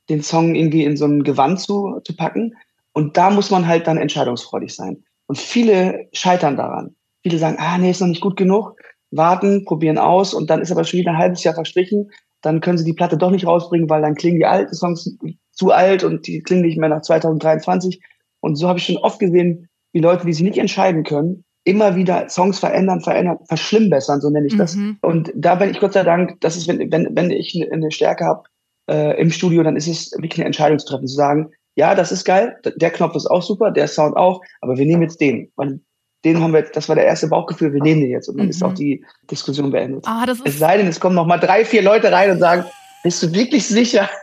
den 0.09 0.21
Song 0.21 0.55
irgendwie 0.55 0.83
in 0.83 0.97
so 0.97 1.05
ein 1.05 1.23
Gewand 1.23 1.59
zu, 1.59 1.99
zu 2.03 2.15
packen. 2.15 2.53
Und 2.93 3.17
da 3.17 3.29
muss 3.29 3.51
man 3.51 3.67
halt 3.67 3.87
dann 3.87 3.97
entscheidungsfreudig 3.97 4.73
sein. 4.75 5.03
Und 5.27 5.37
viele 5.37 6.07
scheitern 6.13 6.55
daran. 6.55 6.95
Viele 7.23 7.39
sagen, 7.39 7.57
ah, 7.59 7.77
nee, 7.77 7.91
ist 7.91 8.01
noch 8.01 8.07
nicht 8.07 8.21
gut 8.21 8.37
genug. 8.37 8.75
Warten, 9.11 9.65
probieren 9.65 9.97
aus 9.97 10.33
und 10.33 10.49
dann 10.49 10.61
ist 10.61 10.71
aber 10.71 10.83
schon 10.83 10.99
wieder 10.99 11.11
ein 11.11 11.17
halbes 11.17 11.43
Jahr 11.43 11.53
verstrichen 11.53 12.09
dann 12.45 12.61
können 12.61 12.77
sie 12.77 12.85
die 12.85 12.93
Platte 12.93 13.17
doch 13.17 13.31
nicht 13.31 13.47
rausbringen, 13.47 13.89
weil 13.89 14.03
dann 14.03 14.13
klingen 14.13 14.37
die 14.37 14.45
alten 14.45 14.75
Songs 14.75 15.17
zu 15.51 15.71
alt 15.71 16.03
und 16.03 16.27
die 16.27 16.41
klingen 16.41 16.61
nicht 16.61 16.77
mehr 16.77 16.89
nach 16.89 17.01
2023. 17.01 17.99
Und 18.39 18.55
so 18.55 18.67
habe 18.67 18.77
ich 18.77 18.85
schon 18.85 18.97
oft 18.97 19.19
gesehen, 19.19 19.67
wie 19.93 19.99
Leute, 19.99 20.27
die 20.27 20.33
sich 20.33 20.43
nicht 20.43 20.59
entscheiden 20.59 21.03
können, 21.03 21.43
immer 21.63 21.95
wieder 21.95 22.29
Songs 22.29 22.59
verändern, 22.59 23.01
verändern, 23.01 23.39
verschlimmbessern, 23.47 24.21
so 24.21 24.29
nenne 24.29 24.45
ich 24.45 24.55
das. 24.55 24.75
Mhm. 24.75 24.97
Und 25.01 25.31
da 25.35 25.55
bin 25.55 25.71
ich 25.71 25.79
Gott 25.79 25.93
sei 25.93 26.03
Dank, 26.03 26.39
das 26.41 26.55
ist, 26.55 26.67
wenn, 26.67 26.91
wenn, 26.91 27.15
wenn 27.15 27.31
ich 27.31 27.59
eine 27.71 27.89
Stärke 27.89 28.25
habe 28.25 28.43
äh, 28.89 29.19
im 29.19 29.31
Studio, 29.31 29.63
dann 29.63 29.75
ist 29.75 29.87
es 29.87 30.11
wirklich 30.13 30.39
eine 30.39 30.45
Entscheidungstreffen, 30.45 31.07
zu 31.07 31.15
sagen, 31.15 31.51
ja, 31.75 31.93
das 31.93 32.11
ist 32.11 32.23
geil, 32.23 32.57
der 32.63 32.91
Knopf 32.91 33.15
ist 33.15 33.25
auch 33.25 33.43
super, 33.43 33.71
der 33.71 33.87
Sound 33.87 34.15
auch, 34.15 34.41
aber 34.61 34.77
wir 34.77 34.85
nehmen 34.85 35.01
jetzt 35.01 35.19
den. 35.19 35.51
Weil 35.55 35.79
den 36.23 36.41
haben 36.41 36.53
wir, 36.53 36.63
das 36.63 36.89
war 36.89 36.95
der 36.95 37.05
erste 37.05 37.27
Bauchgefühl, 37.27 37.73
wir 37.73 37.81
nehmen 37.81 38.01
den 38.01 38.09
jetzt. 38.09 38.27
Und 38.27 38.37
dann 38.37 38.47
mhm. 38.47 38.51
ist 38.51 38.63
auch 38.63 38.73
die 38.73 39.05
Diskussion 39.29 39.71
beendet. 39.71 40.05
Ah, 40.07 40.25
das 40.25 40.39
ist 40.39 40.47
es 40.47 40.59
sei 40.59 40.77
denn, 40.77 40.87
es 40.87 40.99
kommen 40.99 41.15
noch 41.15 41.27
mal 41.27 41.37
drei, 41.37 41.63
vier 41.65 41.83
Leute 41.83 42.11
rein 42.11 42.31
und 42.31 42.39
sagen, 42.39 42.65
bist 43.03 43.21
du 43.21 43.31
wirklich 43.33 43.67
sicher? 43.67 44.09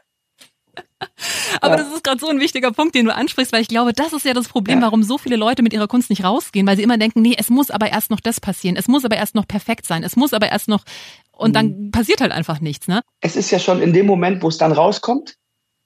Aber 1.60 1.76
ja. 1.76 1.84
das 1.84 1.94
ist 1.94 2.04
gerade 2.04 2.18
so 2.18 2.28
ein 2.28 2.40
wichtiger 2.40 2.72
Punkt, 2.72 2.94
den 2.94 3.04
du 3.04 3.14
ansprichst, 3.14 3.52
weil 3.52 3.62
ich 3.62 3.68
glaube, 3.68 3.92
das 3.92 4.12
ist 4.12 4.24
ja 4.24 4.34
das 4.34 4.48
Problem, 4.48 4.80
ja. 4.80 4.86
warum 4.86 5.02
so 5.02 5.18
viele 5.18 5.36
Leute 5.36 5.62
mit 5.62 5.72
ihrer 5.72 5.86
Kunst 5.86 6.10
nicht 6.10 6.24
rausgehen, 6.24 6.66
weil 6.66 6.76
sie 6.76 6.82
immer 6.82 6.98
denken, 6.98 7.22
nee, 7.22 7.34
es 7.38 7.50
muss 7.50 7.70
aber 7.70 7.90
erst 7.90 8.10
noch 8.10 8.20
das 8.20 8.40
passieren, 8.40 8.76
es 8.76 8.88
muss 8.88 9.04
aber 9.04 9.16
erst 9.16 9.34
noch 9.34 9.46
perfekt 9.46 9.86
sein, 9.86 10.02
es 10.02 10.16
muss 10.16 10.32
aber 10.32 10.50
erst 10.50 10.68
noch 10.68 10.84
und 11.32 11.56
dann 11.56 11.66
mhm. 11.66 11.90
passiert 11.90 12.20
halt 12.20 12.32
einfach 12.32 12.60
nichts, 12.60 12.88
ne? 12.88 13.02
Es 13.20 13.36
ist 13.36 13.50
ja 13.50 13.58
schon 13.58 13.82
in 13.82 13.92
dem 13.92 14.06
Moment, 14.06 14.42
wo 14.42 14.48
es 14.48 14.58
dann 14.58 14.72
rauskommt, 14.72 15.36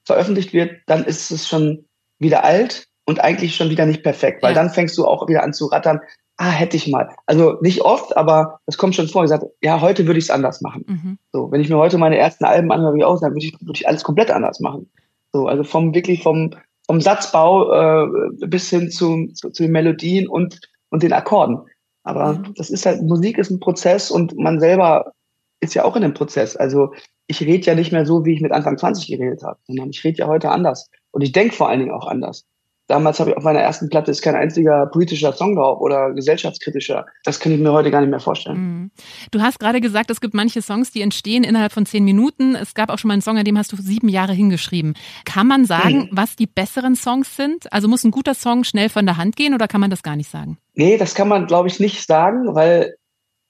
veröffentlicht 0.05 0.53
wird, 0.53 0.81
dann 0.87 1.03
ist 1.03 1.31
es 1.31 1.47
schon 1.47 1.85
wieder 2.19 2.43
alt 2.43 2.87
und 3.05 3.19
eigentlich 3.19 3.55
schon 3.55 3.69
wieder 3.69 3.85
nicht 3.85 4.03
perfekt, 4.03 4.43
weil 4.43 4.53
ja. 4.53 4.61
dann 4.61 4.69
fängst 4.69 4.97
du 4.97 5.05
auch 5.05 5.27
wieder 5.27 5.43
an 5.43 5.53
zu 5.53 5.67
rattern, 5.67 5.99
ah, 6.37 6.49
hätte 6.49 6.77
ich 6.77 6.87
mal. 6.87 7.09
Also 7.25 7.57
nicht 7.61 7.81
oft, 7.81 8.15
aber 8.15 8.59
das 8.65 8.77
kommt 8.77 8.95
schon 8.95 9.07
vor. 9.07 9.23
Ich 9.23 9.29
sage, 9.29 9.51
ja, 9.61 9.81
heute 9.81 10.05
würde 10.05 10.19
ich 10.19 10.25
es 10.25 10.31
anders 10.31 10.61
machen. 10.61 10.85
Mhm. 10.87 11.17
So, 11.31 11.51
wenn 11.51 11.61
ich 11.61 11.69
mir 11.69 11.77
heute 11.77 11.97
meine 11.97 12.17
ersten 12.17 12.45
Alben 12.45 12.71
anhöre, 12.71 12.95
wie 12.95 13.03
aus, 13.03 13.21
dann 13.21 13.31
würde 13.31 13.45
ich, 13.45 13.53
würde 13.59 13.73
ich 13.75 13.87
alles 13.87 14.03
komplett 14.03 14.31
anders 14.31 14.59
machen. 14.59 14.89
So, 15.33 15.47
also 15.47 15.63
vom 15.63 15.93
wirklich 15.93 16.23
vom 16.23 16.51
vom 16.85 17.01
Satzbau 17.01 18.05
äh, 18.05 18.07
bis 18.47 18.69
hin 18.69 18.89
zu, 18.89 19.27
zu, 19.33 19.49
zu 19.49 19.63
den 19.63 19.73
Melodien 19.73 20.27
und 20.27 20.61
und 20.89 21.03
den 21.03 21.13
Akkorden. 21.13 21.59
Aber 22.03 22.33
mhm. 22.33 22.53
das 22.55 22.69
ist 22.69 22.85
halt 22.85 23.01
Musik 23.01 23.37
ist 23.37 23.49
ein 23.49 23.59
Prozess 23.59 24.09
und 24.09 24.37
man 24.37 24.59
selber 24.59 25.11
ist 25.59 25.73
ja 25.73 25.83
auch 25.85 25.95
in 25.95 26.03
einem 26.03 26.13
Prozess. 26.13 26.55
Also 26.55 26.93
ich 27.27 27.41
rede 27.41 27.65
ja 27.65 27.75
nicht 27.75 27.91
mehr 27.91 28.05
so, 28.05 28.25
wie 28.25 28.33
ich 28.33 28.41
mit 28.41 28.51
Anfang 28.51 28.77
20 28.77 29.07
geredet 29.07 29.43
habe, 29.43 29.59
sondern 29.65 29.89
ich 29.89 30.03
rede 30.03 30.19
ja 30.19 30.27
heute 30.27 30.49
anders 30.49 30.89
und 31.11 31.21
ich 31.21 31.31
denke 31.31 31.55
vor 31.55 31.69
allen 31.69 31.79
Dingen 31.79 31.91
auch 31.91 32.07
anders. 32.07 32.45
Damals 32.87 33.19
habe 33.19 33.31
ich 33.31 33.37
auf 33.37 33.43
meiner 33.43 33.59
ersten 33.59 33.89
Platte 33.89 34.11
ist 34.11 34.21
kein 34.21 34.35
einziger 34.35 34.85
politischer 34.85 35.33
Song 35.33 35.57
drauf 35.57 35.81
oder 35.81 36.13
gesellschaftskritischer. 36.13 37.05
Das 37.25 37.41
kann 37.41 37.51
ich 37.51 37.59
mir 37.59 37.73
heute 37.73 37.91
gar 37.91 37.99
nicht 37.99 38.09
mehr 38.09 38.21
vorstellen. 38.21 38.57
Mhm. 38.57 38.91
Du 39.31 39.41
hast 39.41 39.59
gerade 39.59 39.81
gesagt, 39.81 40.09
es 40.09 40.21
gibt 40.21 40.33
manche 40.33 40.61
Songs, 40.61 40.91
die 40.91 41.01
entstehen 41.01 41.43
innerhalb 41.43 41.73
von 41.73 41.85
zehn 41.85 42.05
Minuten. 42.05 42.55
Es 42.55 42.75
gab 42.75 42.89
auch 42.89 42.97
schon 42.97 43.09
mal 43.09 43.15
einen 43.15 43.21
Song, 43.21 43.37
an 43.37 43.43
dem 43.43 43.57
hast 43.57 43.73
du 43.73 43.75
sieben 43.75 44.07
Jahre 44.07 44.31
hingeschrieben. 44.31 44.93
Kann 45.25 45.47
man 45.47 45.65
sagen, 45.65 45.97
mhm. 45.97 46.09
was 46.11 46.37
die 46.37 46.47
besseren 46.47 46.95
Songs 46.95 47.35
sind? 47.35 47.71
Also 47.73 47.89
muss 47.89 48.05
ein 48.05 48.11
guter 48.11 48.33
Song 48.33 48.63
schnell 48.63 48.87
von 48.87 49.05
der 49.05 49.17
Hand 49.17 49.35
gehen 49.35 49.53
oder 49.53 49.67
kann 49.67 49.81
man 49.81 49.89
das 49.89 50.01
gar 50.01 50.15
nicht 50.15 50.31
sagen? 50.31 50.57
Nee, 50.73 50.97
das 50.97 51.13
kann 51.13 51.27
man, 51.27 51.45
glaube 51.45 51.67
ich, 51.67 51.81
nicht 51.81 52.07
sagen, 52.07 52.55
weil 52.55 52.95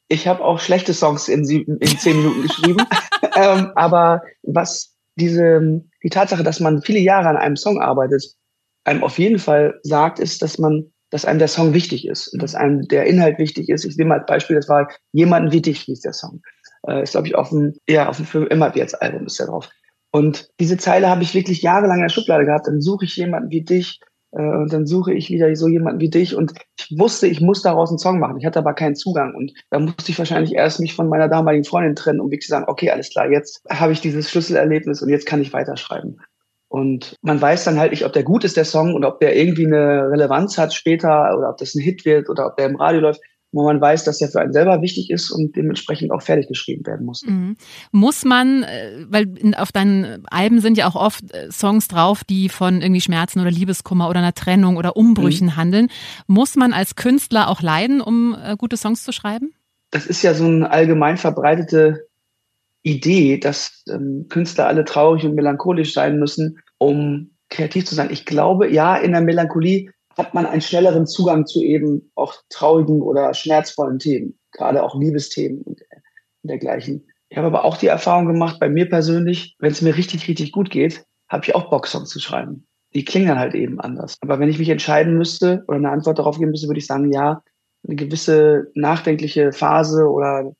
ich 0.10 0.28
habe 0.28 0.44
auch 0.44 0.60
schlechte 0.60 0.94
Songs 0.94 1.28
in, 1.28 1.46
sieben, 1.46 1.78
in 1.78 1.98
zehn 1.98 2.18
Minuten 2.18 2.42
geschrieben. 2.44 2.86
ähm, 3.36 3.72
aber 3.76 4.24
was 4.44 4.96
diese, 5.16 5.82
die 6.04 6.10
Tatsache, 6.10 6.44
dass 6.44 6.60
man 6.60 6.82
viele 6.82 7.00
Jahre 7.00 7.28
an 7.30 7.38
einem 7.38 7.56
Song 7.58 7.82
arbeitet, 7.82 8.24
einem 8.84 9.04
auf 9.04 9.20
jeden 9.20 9.40
Fall 9.40 9.80
sagt, 9.84 10.20
ist, 10.20 10.42
dass 10.42 10.58
man, 10.58 10.92
dass 11.10 11.26
einem 11.26 11.40
der 11.40 11.48
Song 11.48 11.74
wichtig 11.74 12.08
ist 12.08 12.28
und 12.30 12.42
dass 12.42 12.56
einem 12.56 12.88
der 12.88 13.06
Inhalt 13.06 13.38
wichtig 13.38 13.70
ist. 13.70 13.84
Ich 13.84 13.98
nehme 13.98 14.10
mal 14.10 14.20
als 14.20 14.28
Beispiel, 14.28 14.56
das 14.56 14.70
war 14.70 14.90
Jemanden 15.12 15.52
wie 15.52 15.62
dich 15.62 15.82
hieß 15.82 16.02
der 16.02 16.14
Song. 16.14 16.42
Äh, 16.88 17.04
ist, 17.04 17.12
glaube 17.12 17.28
ich, 17.28 17.36
auf 17.36 17.50
dem, 17.50 17.76
ja, 17.88 18.08
auf 18.08 18.18
dem 18.18 18.26
Für 18.26 18.46
immer 18.46 18.76
jetzt 18.76 19.02
Album 19.02 19.26
ist 19.26 19.40
der 19.40 19.48
drauf. 19.48 19.70
Und 20.12 20.50
diese 20.60 20.78
Zeile 20.78 21.10
habe 21.10 21.24
ich 21.24 21.34
wirklich 21.34 21.62
jahrelang 21.62 21.98
in 21.98 22.04
der 22.04 22.10
Schublade 22.10 22.46
gehabt. 22.46 22.68
Dann 22.68 22.82
suche 22.82 23.06
ich 23.06 23.16
jemanden 23.18 23.50
wie 23.50 23.62
dich, 23.62 24.00
und 24.32 24.74
dann 24.74 24.86
suche 24.86 25.14
ich 25.14 25.30
wieder 25.30 25.56
so 25.56 25.68
jemanden 25.68 26.02
wie 26.02 26.10
dich 26.10 26.36
und 26.36 26.54
ich 26.78 26.98
wusste, 26.98 27.28
ich 27.28 27.42
muss 27.42 27.62
daraus 27.62 27.90
einen 27.90 27.98
Song 27.98 28.20
machen. 28.20 28.38
Ich 28.38 28.46
hatte 28.46 28.60
aber 28.60 28.74
keinen 28.74 28.96
Zugang 28.96 29.34
und 29.34 29.54
da 29.70 29.80
musste 29.80 30.12
ich 30.12 30.20
wahrscheinlich 30.20 30.54
erst 30.54 30.80
mich 30.80 30.94
von 30.94 31.08
meiner 31.08 31.30
damaligen 31.30 31.64
Freundin 31.64 31.96
trennen, 31.96 32.20
um 32.20 32.28
wirklich 32.28 32.48
zu 32.48 32.52
sagen, 32.52 32.66
okay, 32.68 32.92
alles 32.92 33.10
klar, 33.10 33.32
jetzt 33.32 33.64
habe 33.70 33.94
ich 33.94 34.02
dieses 34.02 34.30
Schlüsselerlebnis 34.30 35.02
und 35.02 35.10
jetzt 35.10 35.26
kann 35.26 35.42
ich 35.42 35.54
weiterschreiben. 35.54 36.20
Und 36.70 37.16
man 37.22 37.42
weiß 37.42 37.64
dann 37.64 37.80
halt 37.80 37.92
nicht, 37.92 38.06
ob 38.06 38.12
der 38.12 38.24
gut 38.24 38.44
ist, 38.44 38.58
der 38.58 38.66
Song, 38.66 38.94
und 38.94 39.06
ob 39.06 39.22
der 39.22 39.38
irgendwie 39.38 39.66
eine 39.66 40.10
Relevanz 40.12 40.58
hat 40.58 40.74
später 40.74 41.38
oder 41.38 41.50
ob 41.50 41.58
das 41.58 41.76
ein 41.76 41.82
Hit 41.82 42.04
wird 42.04 42.30
oder 42.30 42.46
ob 42.46 42.58
der 42.58 42.68
im 42.68 42.76
Radio 42.76 43.00
läuft 43.00 43.22
wo 43.52 43.64
man 43.64 43.80
weiß, 43.80 44.04
dass 44.04 44.20
der 44.20 44.28
für 44.28 44.42
einen 44.42 44.54
selber 44.54 44.82
wichtig 44.82 45.10
ist 45.10 45.32
und 45.32 45.56
dementsprechend 45.56 46.12
auch 46.12 46.22
fertig 46.22 46.48
geschrieben 46.48 46.86
werden 46.86 47.06
muss. 47.06 47.24
Mhm. 47.26 47.56
Muss 47.92 48.26
man, 48.26 48.64
äh, 48.64 49.06
weil 49.10 49.28
auf 49.56 49.72
deinen 49.72 50.26
Alben 50.28 50.60
sind 50.60 50.78
ja 50.78 50.88
auch 50.88 50.96
oft 50.96 51.32
äh, 51.34 51.50
Songs 51.52 51.88
drauf, 51.88 52.24
die 52.24 52.50
von 52.50 52.82
irgendwie 52.82 53.02
Schmerzen 53.02 53.40
oder 53.40 53.52
Liebeskummer 53.52 54.10
oder 54.10 54.20
einer 54.20 54.34
Trennung 54.34 54.78
oder 54.78 54.98
Umbrüchen 54.98 55.48
mhm. 55.48 55.56
handeln. 55.56 55.88
Muss 56.28 56.56
man 56.56 56.74
als 56.74 56.96
Künstler 56.96 57.50
auch 57.50 57.62
leiden, 57.62 58.02
um 58.02 58.36
äh, 58.42 58.56
gute 58.58 58.78
Songs 58.78 59.04
zu 59.04 59.12
schreiben? 59.12 59.54
Das 59.92 60.06
ist 60.06 60.22
ja 60.22 60.34
so 60.34 60.46
eine 60.46 60.70
allgemein 60.70 61.18
verbreitete 61.18 62.08
Idee, 62.84 63.38
dass 63.38 63.84
ähm, 63.90 64.26
Künstler 64.30 64.68
alle 64.68 64.84
traurig 64.86 65.26
und 65.26 65.36
melancholisch 65.36 65.94
sein 65.94 66.20
müssen, 66.20 66.60
um 66.78 67.32
kreativ 67.50 67.86
zu 67.86 67.96
sein. 67.96 68.10
Ich 68.12 68.26
glaube, 68.26 68.72
ja, 68.72 68.98
in 68.98 69.14
der 69.14 69.22
Melancholie 69.22 69.92
hat 70.18 70.34
man 70.34 70.46
einen 70.46 70.62
schnelleren 70.62 71.06
Zugang 71.06 71.46
zu 71.46 71.62
eben 71.62 72.12
auch 72.16 72.36
traurigen 72.50 73.02
oder 73.02 73.34
schmerzvollen 73.34 74.00
Themen, 74.00 74.40
gerade 74.52 74.84
auch 74.84 75.00
Liebesthemen 75.00 75.62
und, 75.62 75.82
und 75.82 76.50
dergleichen. 76.50 77.08
Ich 77.30 77.38
habe 77.38 77.48
aber 77.48 77.66
auch 77.66 77.78
die 77.78 77.88
Erfahrung 77.88 78.26
gemacht, 78.26 78.60
bei 78.60 78.70
mir 78.70 78.90
persönlich, 78.90 79.56
wenn 79.60 79.72
es 79.72 79.82
mir 79.82 79.96
richtig, 79.96 80.28
richtig 80.28 80.52
gut 80.52 80.70
geht, 80.70 81.06
habe 81.30 81.44
ich 81.46 81.56
auch 81.56 81.70
Bock, 81.70 81.88
Songs 81.88 82.10
zu 82.10 82.20
schreiben. 82.20 82.66
Die 82.94 83.04
klingen 83.04 83.28
dann 83.28 83.40
halt 83.40 83.54
eben 83.54 83.82
anders. 83.82 84.18
Aber 84.22 84.40
wenn 84.40 84.50
ich 84.50 84.60
mich 84.60 84.70
entscheiden 84.70 85.18
müsste 85.18 85.64
oder 85.68 85.78
eine 85.78 85.92
Antwort 85.92 86.20
darauf 86.20 86.40
geben 86.40 86.52
müsste, 86.52 86.68
würde 86.68 86.80
ich 86.80 86.88
sagen, 86.88 87.12
ja, 87.12 87.42
eine 87.86 87.96
gewisse 87.96 88.72
nachdenkliche 88.76 89.52
Phase 89.52 90.06
oder 90.10 90.54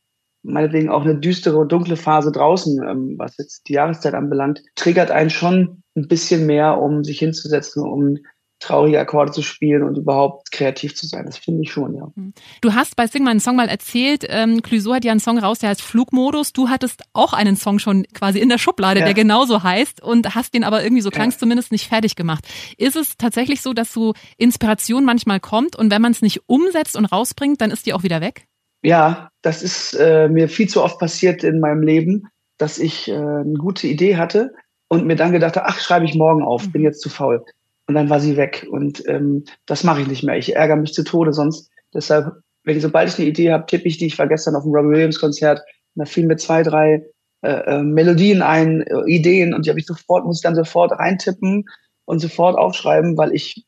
meinetwegen 0.44 0.90
auch 0.90 1.04
eine 1.04 1.18
düstere 1.18 1.58
und 1.58 1.72
dunkle 1.72 1.96
Phase 1.96 2.32
draußen, 2.32 2.82
ähm, 2.88 3.16
was 3.18 3.38
jetzt 3.38 3.68
die 3.68 3.74
Jahreszeit 3.74 4.14
anbelangt, 4.14 4.62
triggert 4.76 5.10
einen 5.10 5.30
schon 5.30 5.84
ein 5.96 6.08
bisschen 6.08 6.46
mehr, 6.46 6.80
um 6.80 7.04
sich 7.04 7.20
hinzusetzen, 7.20 7.84
um 7.84 8.18
traurige 8.60 9.00
Akkorde 9.00 9.32
zu 9.32 9.42
spielen 9.42 9.84
und 9.84 9.98
überhaupt 9.98 10.52
kreativ 10.52 10.96
zu 10.96 11.06
sein. 11.06 11.26
Das 11.26 11.38
finde 11.38 11.62
ich 11.62 11.72
schon, 11.72 11.96
ja. 11.96 12.08
Hm. 12.16 12.34
Du 12.62 12.74
hast 12.74 12.96
bei 12.96 13.06
Sing 13.08 13.24
meinen 13.24 13.40
Song 13.40 13.56
mal 13.56 13.70
erzählt, 13.70 14.26
ähm, 14.28 14.62
Clouseau 14.62 14.94
hat 14.94 15.06
ja 15.06 15.12
einen 15.12 15.20
Song 15.20 15.38
raus, 15.38 15.60
der 15.60 15.70
heißt 15.70 15.82
Flugmodus. 15.82 16.54
Du 16.54 16.70
hattest 16.70 17.04
auch 17.14 17.34
einen 17.34 17.56
Song 17.56 17.80
schon 17.80 18.06
quasi 18.14 18.40
in 18.40 18.50
der 18.50 18.58
Schublade, 18.58 19.02
ja. 19.02 19.06
der 19.06 19.14
genauso 19.14 19.64
heißt 19.64 20.02
und 20.02 20.34
hast 20.34 20.54
den 20.54 20.64
aber 20.64 20.84
irgendwie, 20.84 21.02
so 21.02 21.12
klang 21.12 21.30
es 21.30 21.36
ja. 21.36 21.40
zumindest, 21.40 21.72
nicht 21.72 21.88
fertig 21.88 22.16
gemacht. 22.16 22.48
Ist 22.78 22.96
es 22.96 23.18
tatsächlich 23.18 23.62
so, 23.62 23.74
dass 23.74 23.94
so 23.94 24.14
Inspiration 24.38 25.06
manchmal 25.06 25.40
kommt 25.40 25.76
und 25.76 25.92
wenn 25.92 26.02
man 26.02 26.12
es 26.12 26.22
nicht 26.22 26.42
umsetzt 26.48 26.96
und 26.96 27.06
rausbringt, 27.06 27.62
dann 27.62 27.72
ist 27.72 27.86
die 27.86 27.94
auch 27.94 28.04
wieder 28.04 28.22
weg? 28.22 28.48
Ja, 28.82 29.30
das 29.42 29.62
ist 29.62 29.94
äh, 29.94 30.30
mir 30.30 30.50
viel 30.50 30.68
zu 30.68 30.84
oft 30.84 31.00
passiert 31.00 31.44
in 31.44 31.60
meinem 31.60 31.82
Leben, 31.82 32.28
dass 32.58 32.80
ich 32.80 33.08
äh, 33.08 33.14
eine 33.16 33.56
gute 33.58 33.88
Idee 33.88 34.18
hatte 34.18 34.54
und 34.88 35.06
mir 35.06 35.16
dann 35.16 35.32
gedacht 35.32 35.58
habe, 35.58 35.68
ach, 35.68 35.80
schreibe 35.80 36.06
ich 36.06 36.16
morgen 36.16 36.42
auf, 36.42 36.72
bin 36.72 36.82
mhm. 36.82 36.88
jetzt 36.88 37.02
zu 37.02 37.10
faul 37.10 37.44
und 37.88 37.96
dann 37.96 38.10
war 38.10 38.20
sie 38.20 38.38
weg. 38.38 38.68
Und 38.70 39.08
ähm, 39.08 39.46
das 39.66 39.84
mache 39.84 40.02
ich 40.02 40.08
nicht 40.08 40.24
mehr. 40.24 40.38
Ich 40.38 40.56
ärgere 40.56 40.76
mich 40.76 40.94
zu 40.94 41.04
Tode 41.04 41.34
sonst. 41.34 41.72
Deshalb, 41.94 42.34
wenn 42.64 42.78
ich, 42.78 42.84
sobald 42.84 43.10
ich 43.10 43.18
eine 43.18 43.28
Idee 43.28 43.52
habe, 43.52 43.66
tippe 43.66 43.88
ich 43.88 43.98
die. 43.98 44.08
Ich 44.08 44.20
war 44.20 44.28
gestern 44.28 44.56
auf 44.56 44.64
dem 44.64 44.74
Robbie 44.74 44.90
Williams 44.90 45.20
Konzert 45.20 45.60
und 45.96 46.02
da 46.02 46.06
fielen 46.06 46.28
mir 46.28 46.36
zwei, 46.36 46.64
drei 46.64 47.06
äh, 47.42 47.50
äh, 47.50 47.84
Melodien 47.84 48.42
ein, 48.42 48.82
äh, 48.82 49.04
Ideen 49.06 49.54
und 49.54 49.66
die 49.66 49.70
habe 49.70 49.80
ich 49.80 49.86
sofort, 49.86 50.26
muss 50.26 50.40
ich 50.40 50.44
dann 50.44 50.56
sofort 50.56 50.92
reintippen 50.92 51.66
und 52.06 52.20
sofort 52.20 52.58
aufschreiben, 52.58 53.18
weil 53.18 53.34
ich 53.34 53.66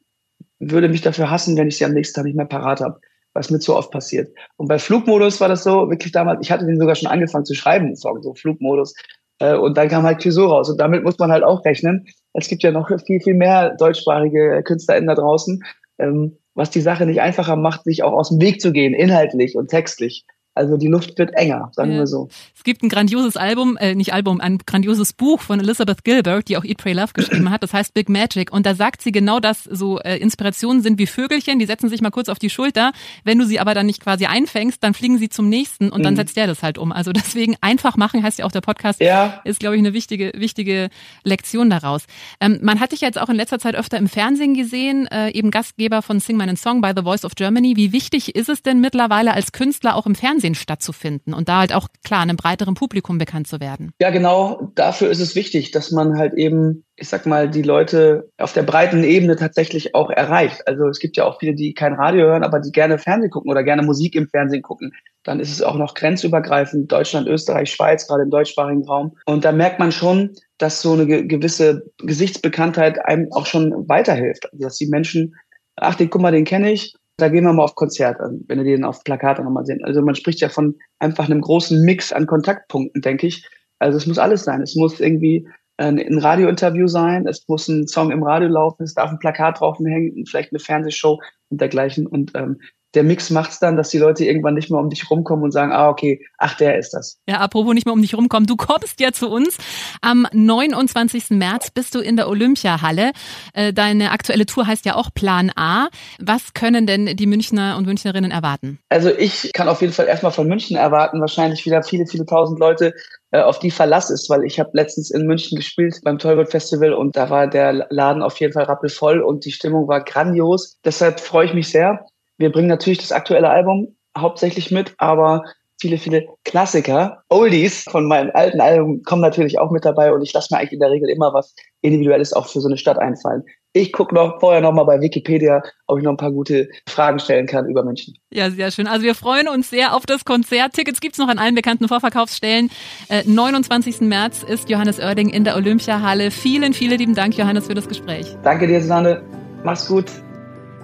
würde 0.59 0.89
mich 0.89 1.01
dafür 1.01 1.29
hassen, 1.29 1.55
wenn 1.57 1.67
ich 1.67 1.77
sie 1.77 1.85
am 1.85 1.93
nächsten 1.93 2.15
Tag 2.15 2.25
nicht 2.25 2.35
mehr 2.35 2.45
parat 2.45 2.81
habe, 2.81 2.99
was 3.33 3.49
mir 3.49 3.59
zu 3.59 3.75
oft 3.75 3.91
passiert. 3.91 4.29
Und 4.57 4.67
bei 4.67 4.79
Flugmodus 4.79 5.39
war 5.39 5.47
das 5.47 5.63
so, 5.63 5.89
wirklich 5.89 6.11
damals, 6.11 6.39
ich 6.41 6.51
hatte 6.51 6.65
den 6.65 6.79
sogar 6.79 6.95
schon 6.95 7.09
angefangen 7.09 7.45
zu 7.45 7.53
schreiben, 7.53 7.87
den 7.87 7.95
Song, 7.95 8.21
so 8.21 8.33
Flugmodus. 8.33 8.93
Äh, 9.39 9.55
und 9.55 9.77
dann 9.77 9.87
kam 9.87 10.03
halt 10.03 10.19
Clouseau 10.19 10.47
raus. 10.47 10.69
Und 10.69 10.79
damit 10.79 11.03
muss 11.03 11.17
man 11.17 11.31
halt 11.31 11.43
auch 11.43 11.63
rechnen. 11.65 12.05
Es 12.33 12.47
gibt 12.47 12.63
ja 12.63 12.71
noch 12.71 12.89
viel, 13.05 13.19
viel 13.21 13.33
mehr 13.33 13.75
deutschsprachige 13.77 14.61
KünstlerInnen 14.63 15.07
da 15.07 15.15
draußen, 15.15 15.63
ähm, 15.99 16.37
was 16.53 16.69
die 16.69 16.81
Sache 16.81 17.05
nicht 17.05 17.21
einfacher 17.21 17.55
macht, 17.55 17.83
sich 17.83 18.03
auch 18.03 18.13
aus 18.13 18.29
dem 18.29 18.41
Weg 18.41 18.61
zu 18.61 18.71
gehen, 18.71 18.93
inhaltlich 18.93 19.55
und 19.55 19.69
textlich. 19.69 20.25
Also 20.55 20.77
die 20.77 20.87
Luft 20.87 21.17
wird 21.17 21.33
enger, 21.35 21.71
sagen 21.73 21.91
ja. 21.91 21.99
wir 21.99 22.07
so. 22.07 22.27
Es 22.55 22.63
gibt 22.63 22.83
ein 22.83 22.89
grandioses 22.89 23.37
Album, 23.37 23.77
äh, 23.77 23.95
nicht 23.95 24.13
Album, 24.13 24.41
ein 24.41 24.57
grandioses 24.65 25.13
Buch 25.13 25.39
von 25.39 25.59
Elizabeth 25.59 26.03
Gilbert, 26.03 26.49
die 26.49 26.57
auch 26.57 26.65
Eat, 26.65 26.77
Pray, 26.77 26.93
Love 26.93 27.13
geschrieben 27.13 27.49
hat. 27.49 27.63
Das 27.63 27.73
heißt 27.73 27.93
Big 27.93 28.09
Magic. 28.09 28.51
Und 28.51 28.65
da 28.65 28.75
sagt 28.75 29.01
sie 29.01 29.11
genau 29.11 29.39
das, 29.39 29.63
so 29.63 29.99
äh, 29.99 30.17
Inspirationen 30.17 30.81
sind 30.81 30.99
wie 30.99 31.07
Vögelchen, 31.07 31.59
die 31.59 31.65
setzen 31.65 31.87
sich 31.87 32.01
mal 32.01 32.09
kurz 32.09 32.27
auf 32.29 32.39
die 32.39 32.49
Schulter. 32.49 32.91
Wenn 33.23 33.39
du 33.39 33.45
sie 33.45 33.59
aber 33.59 33.73
dann 33.73 33.85
nicht 33.85 34.01
quasi 34.01 34.25
einfängst, 34.25 34.83
dann 34.83 34.93
fliegen 34.93 35.17
sie 35.17 35.29
zum 35.29 35.47
nächsten 35.47 35.89
und 35.89 36.03
dann 36.03 36.15
mhm. 36.15 36.17
setzt 36.17 36.35
der 36.35 36.47
das 36.47 36.61
halt 36.61 36.77
um. 36.77 36.91
Also 36.91 37.13
deswegen 37.13 37.55
einfach 37.61 37.95
machen, 37.95 38.21
heißt 38.21 38.39
ja 38.39 38.45
auch 38.45 38.51
der 38.51 38.61
Podcast, 38.61 38.99
ja. 38.99 39.41
ist, 39.45 39.59
glaube 39.59 39.75
ich, 39.75 39.79
eine 39.79 39.93
wichtige, 39.93 40.33
wichtige 40.35 40.89
Lektion 41.23 41.69
daraus. 41.69 42.03
Ähm, 42.41 42.59
man 42.61 42.79
hat 42.79 42.91
dich 42.91 43.01
jetzt 43.01 43.19
auch 43.19 43.29
in 43.29 43.35
letzter 43.35 43.59
Zeit 43.59 43.75
öfter 43.75 43.97
im 43.97 44.09
Fernsehen 44.09 44.55
gesehen, 44.55 45.07
äh, 45.07 45.29
eben 45.31 45.51
Gastgeber 45.51 46.01
von 46.01 46.19
Sing 46.19 46.35
My 46.35 46.49
Song 46.57 46.81
by 46.81 46.91
The 46.95 47.03
Voice 47.03 47.23
of 47.23 47.35
Germany. 47.35 47.75
Wie 47.75 47.93
wichtig 47.93 48.35
ist 48.35 48.49
es 48.49 48.61
denn 48.61 48.81
mittlerweile 48.81 49.33
als 49.33 49.51
Künstler 49.51 49.95
auch 49.95 50.05
im 50.05 50.15
Fernsehen 50.15 50.48
Fernsehen 50.49 50.55
stattzufinden 50.55 51.33
und 51.33 51.49
da 51.49 51.59
halt 51.59 51.73
auch 51.73 51.87
klar 52.03 52.21
einem 52.21 52.37
breiteren 52.37 52.73
Publikum 52.73 53.17
bekannt 53.17 53.47
zu 53.47 53.59
werden. 53.59 53.91
Ja, 54.01 54.09
genau. 54.09 54.71
Dafür 54.75 55.09
ist 55.09 55.19
es 55.19 55.35
wichtig, 55.35 55.71
dass 55.71 55.91
man 55.91 56.17
halt 56.17 56.33
eben, 56.33 56.85
ich 56.95 57.09
sag 57.09 57.25
mal, 57.25 57.49
die 57.49 57.61
Leute 57.61 58.29
auf 58.37 58.53
der 58.53 58.63
breiten 58.63 59.03
Ebene 59.03 59.35
tatsächlich 59.35 59.95
auch 59.95 60.09
erreicht. 60.09 60.67
Also 60.67 60.87
es 60.87 60.99
gibt 60.99 61.17
ja 61.17 61.25
auch 61.25 61.39
viele, 61.39 61.55
die 61.55 61.73
kein 61.73 61.93
Radio 61.93 62.27
hören, 62.27 62.43
aber 62.43 62.59
die 62.59 62.71
gerne 62.71 62.97
Fernsehen 62.97 63.31
gucken 63.31 63.51
oder 63.51 63.63
gerne 63.63 63.83
Musik 63.83 64.15
im 64.15 64.27
Fernsehen 64.27 64.61
gucken. 64.61 64.91
Dann 65.23 65.39
ist 65.39 65.51
es 65.51 65.61
auch 65.61 65.75
noch 65.75 65.93
grenzübergreifend, 65.93 66.91
Deutschland, 66.91 67.27
Österreich, 67.27 67.71
Schweiz, 67.71 68.07
gerade 68.07 68.23
im 68.23 68.29
deutschsprachigen 68.29 68.85
Raum. 68.85 69.15
Und 69.25 69.45
da 69.45 69.51
merkt 69.51 69.79
man 69.79 69.91
schon, 69.91 70.31
dass 70.57 70.81
so 70.81 70.93
eine 70.93 71.05
gewisse 71.05 71.83
Gesichtsbekanntheit 71.99 73.05
einem 73.05 73.31
auch 73.31 73.45
schon 73.45 73.87
weiterhilft. 73.87 74.45
Also 74.51 74.63
dass 74.63 74.77
die 74.77 74.87
Menschen, 74.87 75.35
ach, 75.75 75.95
den, 75.95 76.09
guck 76.09 76.21
mal, 76.21 76.31
den 76.31 76.45
kenne 76.45 76.71
ich, 76.71 76.93
da 77.21 77.29
gehen 77.29 77.43
wir 77.43 77.53
mal 77.53 77.63
auf 77.63 77.75
Konzert, 77.75 78.17
wenn 78.19 78.57
du 78.57 78.63
den 78.63 78.83
auf 78.83 79.03
Plakate 79.03 79.43
nochmal 79.43 79.65
sehen. 79.65 79.83
Also 79.83 80.01
man 80.01 80.15
spricht 80.15 80.41
ja 80.41 80.49
von 80.49 80.75
einfach 80.99 81.25
einem 81.25 81.41
großen 81.41 81.81
Mix 81.83 82.11
an 82.11 82.25
Kontaktpunkten, 82.25 83.01
denke 83.01 83.27
ich. 83.27 83.47
Also 83.79 83.97
es 83.97 84.07
muss 84.07 84.17
alles 84.17 84.43
sein. 84.43 84.61
Es 84.61 84.75
muss 84.75 84.99
irgendwie 84.99 85.47
ein, 85.77 85.97
ein 85.97 86.19
Radiointerview 86.19 86.87
sein, 86.87 87.25
es 87.25 87.47
muss 87.47 87.67
ein 87.67 87.87
Song 87.87 88.11
im 88.11 88.23
Radio 88.23 88.49
laufen, 88.49 88.83
es 88.83 88.93
darf 88.93 89.09
ein 89.09 89.19
Plakat 89.19 89.59
drauf 89.59 89.77
hängen, 89.79 90.25
vielleicht 90.25 90.51
eine 90.51 90.59
Fernsehshow 90.59 91.19
und 91.49 91.61
dergleichen. 91.61 92.05
Und 92.05 92.31
ähm, 92.35 92.59
der 92.95 93.03
Mix 93.03 93.29
macht's 93.29 93.59
dann, 93.59 93.77
dass 93.77 93.89
die 93.89 93.97
Leute 93.97 94.25
irgendwann 94.25 94.55
nicht 94.55 94.71
mehr 94.71 94.79
um 94.79 94.89
dich 94.89 95.09
rumkommen 95.09 95.45
und 95.45 95.51
sagen, 95.51 95.71
ah, 95.71 95.89
okay, 95.89 96.25
ach, 96.37 96.55
der 96.55 96.77
ist 96.77 96.91
das. 96.91 97.19
Ja, 97.27 97.37
apropos 97.37 97.73
nicht 97.73 97.85
mehr 97.85 97.93
um 97.93 98.01
dich 98.01 98.15
rumkommen, 98.15 98.47
du 98.47 98.55
kommst 98.55 98.99
ja 98.99 99.11
zu 99.11 99.29
uns. 99.29 99.57
Am 100.01 100.27
29. 100.31 101.31
März 101.31 101.71
bist 101.71 101.93
du 101.93 101.99
in 101.99 102.15
der 102.15 102.27
Olympiahalle. 102.27 103.11
Äh, 103.53 103.73
deine 103.73 104.11
aktuelle 104.11 104.45
Tour 104.45 104.65
heißt 104.65 104.85
ja 104.85 104.95
auch 104.95 105.13
Plan 105.13 105.51
A. 105.55 105.89
Was 106.19 106.53
können 106.53 106.87
denn 106.87 107.15
die 107.15 107.27
Münchner 107.27 107.77
und 107.77 107.85
Münchnerinnen 107.85 108.31
erwarten? 108.31 108.79
Also 108.89 109.09
ich 109.09 109.51
kann 109.53 109.67
auf 109.67 109.81
jeden 109.81 109.93
Fall 109.93 110.07
erstmal 110.07 110.31
von 110.31 110.47
München 110.47 110.77
erwarten, 110.77 111.21
wahrscheinlich 111.21 111.65
wieder 111.65 111.83
viele, 111.83 112.07
viele 112.07 112.25
tausend 112.25 112.59
Leute, 112.59 112.93
äh, 113.31 113.41
auf 113.41 113.59
die 113.59 113.69
Verlass 113.71 114.09
ist, 114.09 114.29
weil 114.29 114.43
ich 114.43 114.59
habe 114.59 114.71
letztens 114.73 115.11
in 115.11 115.27
München 115.27 115.55
gespielt 115.55 115.99
beim 116.03 116.17
Tollwood 116.17 116.49
Festival 116.49 116.93
und 116.93 117.15
da 117.15 117.29
war 117.29 117.47
der 117.47 117.85
Laden 117.89 118.23
auf 118.23 118.39
jeden 118.39 118.53
Fall 118.53 118.63
rappelvoll 118.63 119.21
und 119.21 119.45
die 119.45 119.51
Stimmung 119.51 119.87
war 119.87 120.03
grandios. 120.03 120.79
Deshalb 120.83 121.19
freue 121.19 121.45
ich 121.45 121.53
mich 121.53 121.69
sehr. 121.69 122.05
Wir 122.39 122.51
bringen 122.51 122.69
natürlich 122.69 122.99
das 122.99 123.11
aktuelle 123.11 123.49
Album 123.49 123.95
hauptsächlich 124.17 124.71
mit, 124.71 124.95
aber 124.97 125.43
viele, 125.79 125.97
viele 125.97 126.27
Klassiker, 126.45 127.23
Oldies 127.29 127.83
von 127.83 128.07
meinem 128.07 128.31
alten 128.33 128.61
Album 128.61 129.03
kommen 129.03 129.21
natürlich 129.21 129.59
auch 129.59 129.71
mit 129.71 129.85
dabei 129.85 130.11
und 130.13 130.21
ich 130.21 130.33
lasse 130.33 130.53
mir 130.53 130.59
eigentlich 130.59 130.73
in 130.73 130.79
der 130.79 130.89
Regel 130.89 131.09
immer 131.09 131.33
was 131.33 131.53
Individuelles 131.81 132.33
auch 132.33 132.47
für 132.47 132.59
so 132.59 132.67
eine 132.67 132.77
Stadt 132.77 132.97
einfallen. 132.97 133.43
Ich 133.73 133.91
gucke 133.91 134.15
noch 134.15 134.39
vorher 134.39 134.61
noch 134.61 134.71
mal 134.71 134.85
bei 134.85 134.99
Wikipedia, 134.99 135.61
ob 135.85 135.99
ich 135.99 136.03
noch 136.03 136.11
ein 136.11 136.17
paar 136.17 136.31
gute 136.31 136.69
Fragen 136.87 137.19
stellen 137.19 137.45
kann 137.45 137.67
über 137.67 137.83
München. 137.83 138.15
Ja, 138.31 138.49
sehr 138.49 138.71
schön. 138.71 138.87
Also 138.87 139.03
wir 139.03 139.15
freuen 139.15 139.47
uns 139.47 139.69
sehr 139.69 139.95
auf 139.95 140.05
das 140.05 140.25
Konzert. 140.25 140.73
Tickets 140.73 141.01
gibt's 141.01 141.19
noch 141.19 141.27
an 141.27 141.37
allen 141.37 141.55
bekannten 141.55 141.87
Vorverkaufsstellen. 141.87 142.71
Äh, 143.09 143.23
29. 143.25 144.01
März 144.01 144.43
ist 144.43 144.69
Johannes 144.69 144.99
Oerding 144.99 145.29
in 145.29 145.43
der 145.43 145.55
Olympiahalle. 145.55 146.31
Vielen, 146.31 146.73
vielen 146.73 146.97
lieben 146.97 147.15
Dank, 147.15 147.37
Johannes, 147.37 147.67
für 147.67 147.75
das 147.75 147.87
Gespräch. 147.87 148.35
Danke 148.43 148.65
dir, 148.65 148.81
Susanne. 148.81 149.21
Mach's 149.63 149.87
gut. 149.87 150.05